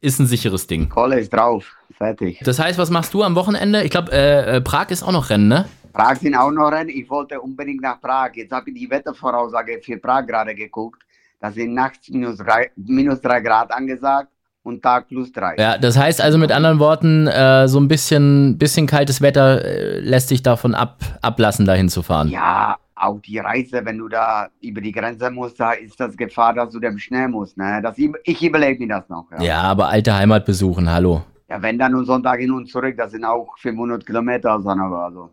[0.00, 0.88] Ist ein sicheres Ding.
[0.88, 1.64] Kohle ist drauf.
[2.02, 2.40] Fertig.
[2.42, 3.84] Das heißt, was machst du am Wochenende?
[3.84, 5.66] Ich glaube, äh, äh, Prag ist auch noch Rennen, ne?
[5.92, 6.90] Prag sind auch noch Rennen.
[6.90, 8.30] Ich wollte unbedingt nach Prag.
[8.34, 11.00] Jetzt habe ich die Wettervoraussage für Prag gerade geguckt.
[11.40, 14.30] Da sind nachts minus drei, minus drei Grad angesagt
[14.64, 15.54] und Tag plus drei.
[15.56, 20.00] Ja, das heißt also mit anderen Worten, äh, so ein bisschen, bisschen kaltes Wetter äh,
[20.00, 22.28] lässt sich davon ab, ablassen, dahin zu fahren.
[22.30, 26.52] Ja, auch die Reise, wenn du da über die Grenze musst, da ist das Gefahr,
[26.54, 27.56] dass du dem schnell musst.
[27.56, 27.80] Ne?
[27.80, 29.26] Das, ich überlege mir das noch.
[29.38, 29.42] Ja.
[29.42, 31.22] Ja, aber alte Heimat besuchen, hallo.
[31.52, 35.04] Ja, wenn dann nur Sonntag hin und zurück, das sind auch 500 Kilometer Hannover.
[35.04, 35.30] Also.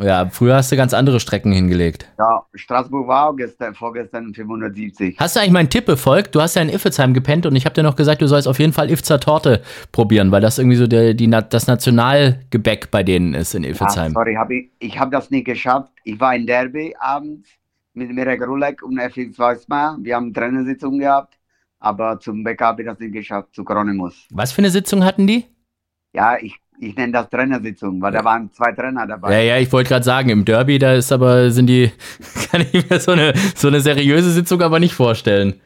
[0.00, 2.08] Ja, früher hast du ganz andere Strecken hingelegt.
[2.18, 5.16] Ja, Straßburg war auch gestern, vorgestern 570.
[5.20, 6.34] Hast du eigentlich meinen Tipp befolgt?
[6.34, 8.58] Du hast ja in Iffezheim gepennt und ich habe dir noch gesagt, du sollst auf
[8.58, 13.34] jeden Fall Ifzer Torte probieren, weil das irgendwie so der, die, das Nationalgebäck bei denen
[13.34, 14.12] ist in Ah, Iffezheim.
[14.12, 15.92] sorry, hab ich, ich habe das nicht geschafft.
[16.02, 17.48] Ich war in Derby abends
[17.92, 19.96] mit Mirek Rulek und FX Weißmar.
[20.00, 21.38] Wir haben Trainersitzung gehabt,
[21.84, 24.26] aber zum Bäcker habe ich das nicht geschafft, zu Kronimus.
[24.30, 25.44] Was für eine Sitzung hatten die?
[26.14, 29.32] Ja, ich, ich nenne das Trainersitzung, weil da waren zwei Trainer dabei.
[29.32, 31.92] Ja, ja, ich wollte gerade sagen, im Derby, da ist aber, sind die,
[32.50, 35.60] kann ich mir so eine, so eine seriöse Sitzung aber nicht vorstellen.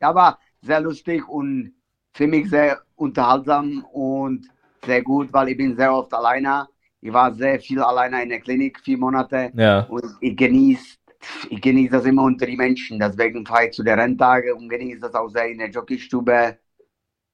[0.00, 1.72] Ja, war sehr lustig und
[2.12, 4.46] für mich sehr unterhaltsam und
[4.84, 6.66] sehr gut, weil ich bin sehr oft alleine.
[7.00, 9.50] Ich war sehr viel alleine in der Klinik, vier Monate.
[9.54, 9.80] Ja.
[9.84, 10.98] Und ich genieße
[11.48, 12.98] ich genieße das immer unter die Menschen.
[12.98, 16.56] Deswegen fahre ich zu den Renntagen und genieße das auch sehr in der Jockeystube.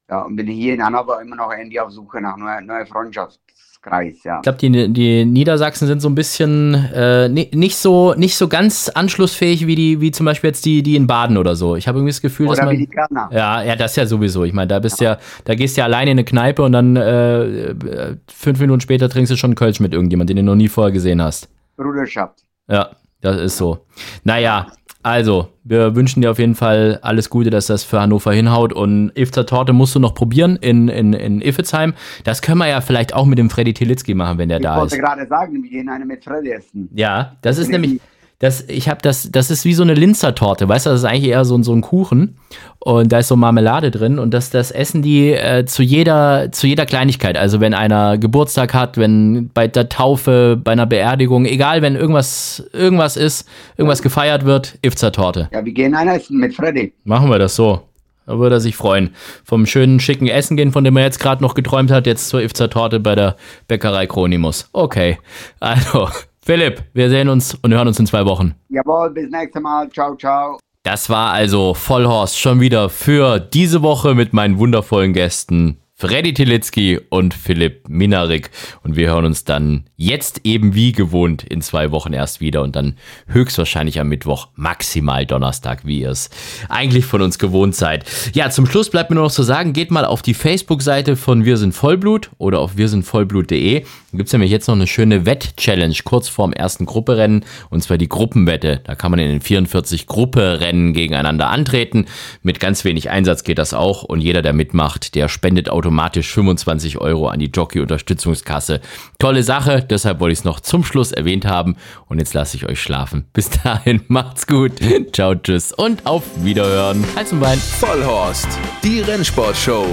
[0.08, 4.22] Ja, und bin hier in Hannover immer noch irgendwie auf Suche nach neuer, neuer Freundschaftskreis,
[4.22, 4.36] ja.
[4.36, 8.46] Ich glaube, die, die Niedersachsen sind so ein bisschen äh, ni- nicht so nicht so
[8.46, 11.74] ganz anschlussfähig wie die wie zum Beispiel jetzt die die in Baden oder so.
[11.74, 13.28] Ich habe irgendwie das Gefühl, dass Oder wie man die Kerner.
[13.32, 14.44] ja ja das ja sowieso.
[14.44, 16.94] Ich meine, da bist ja da gehst du ja alleine in eine Kneipe und dann
[16.94, 20.68] äh, äh, fünf Minuten später trinkst du schon Kölsch mit irgendjemand, den du noch nie
[20.68, 21.48] vorher gesehen hast.
[21.76, 22.44] Bruderschaft.
[22.68, 22.90] Ja,
[23.26, 23.86] das ist so.
[24.24, 24.68] Naja,
[25.06, 28.72] also, wir wünschen dir auf jeden Fall alles Gute, dass das für Hannover hinhaut.
[28.72, 31.94] Und Ifter Torte musst du noch probieren in, in, in Iffezheim.
[32.24, 34.76] Das können wir ja vielleicht auch mit dem Freddy Tilitzki machen, wenn der Ich da
[34.76, 35.00] wollte ist.
[35.00, 36.88] gerade sagen, wir gehen eine mit Freddy essen.
[36.92, 38.00] Ja, das ist nämlich,
[38.38, 41.30] das, ich habe das, das ist wie so eine Linzer-Torte, weißt du, das ist eigentlich
[41.30, 42.36] eher so, ein- so ein Kuchen
[42.80, 46.66] und da ist so Marmelade drin und das, das essen die äh, zu jeder, zu
[46.66, 47.38] jeder Kleinigkeit.
[47.38, 52.62] Also wenn einer Geburtstag hat, wenn bei der Taufe, bei einer Beerdigung, egal, wenn irgendwas,
[52.72, 55.48] irgendwas ist, irgendwas gefeiert wird, Ifzer-Torte.
[55.52, 56.92] Ja, wir gehen eine essen mit Freddy.
[57.04, 57.80] Machen wir das so.
[58.26, 59.14] Da würde er sich freuen.
[59.44, 62.42] Vom schönen, schicken Essen gehen, von dem er jetzt gerade noch geträumt hat, jetzt zur
[62.42, 63.36] Ifzer Torte bei der
[63.68, 64.68] Bäckerei Kronimus.
[64.72, 65.18] Okay.
[65.60, 66.08] Also,
[66.46, 68.54] Philipp, wir sehen uns und hören uns in zwei Wochen.
[68.68, 69.90] Jawohl, bis nächstes Mal.
[69.90, 70.60] Ciao, ciao.
[70.84, 77.00] Das war also Vollhorst schon wieder für diese Woche mit meinen wundervollen Gästen Freddy Tilitzki
[77.08, 78.50] und Philipp Minarik.
[78.82, 82.76] Und wir hören uns dann jetzt eben wie gewohnt in zwei Wochen erst wieder und
[82.76, 82.96] dann
[83.28, 86.28] höchstwahrscheinlich am Mittwoch, maximal Donnerstag, wie ihr es
[86.68, 88.04] eigentlich von uns gewohnt seid.
[88.34, 91.46] Ja, zum Schluss bleibt mir nur noch zu sagen, geht mal auf die Facebook-Seite von
[91.46, 93.80] Wir sind Vollblut oder auf wirsindvollblut.de.
[93.80, 97.96] Da gibt es nämlich jetzt noch eine schöne Wett-Challenge kurz vorm ersten Grupperennen und zwar
[97.96, 98.82] die Gruppenwette.
[98.84, 102.04] Da kann man in den 44 Grupperennen gegeneinander antreten.
[102.42, 106.98] Mit ganz wenig Einsatz geht das auch und jeder, der mitmacht, der spendet automatisch 25
[106.98, 108.80] Euro an die Jockey-Unterstützungskasse.
[109.20, 111.76] Tolle Sache, deshalb wollte ich es noch zum Schluss erwähnt haben
[112.08, 113.26] und jetzt lasse ich euch schlafen.
[113.32, 114.72] Bis dahin, macht's gut.
[115.12, 117.04] Ciao, tschüss und auf Wiederhören.
[117.14, 117.58] Hals und Bein.
[117.58, 118.48] Vollhorst,
[118.82, 119.86] die Rennsportshow.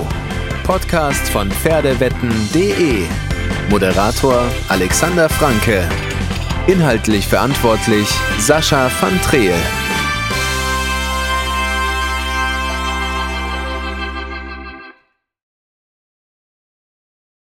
[0.64, 3.04] Podcast von Pferdewetten.de.
[3.70, 5.88] Moderator Alexander Franke.
[6.68, 8.08] Inhaltlich verantwortlich
[8.40, 9.54] Sascha van Treel.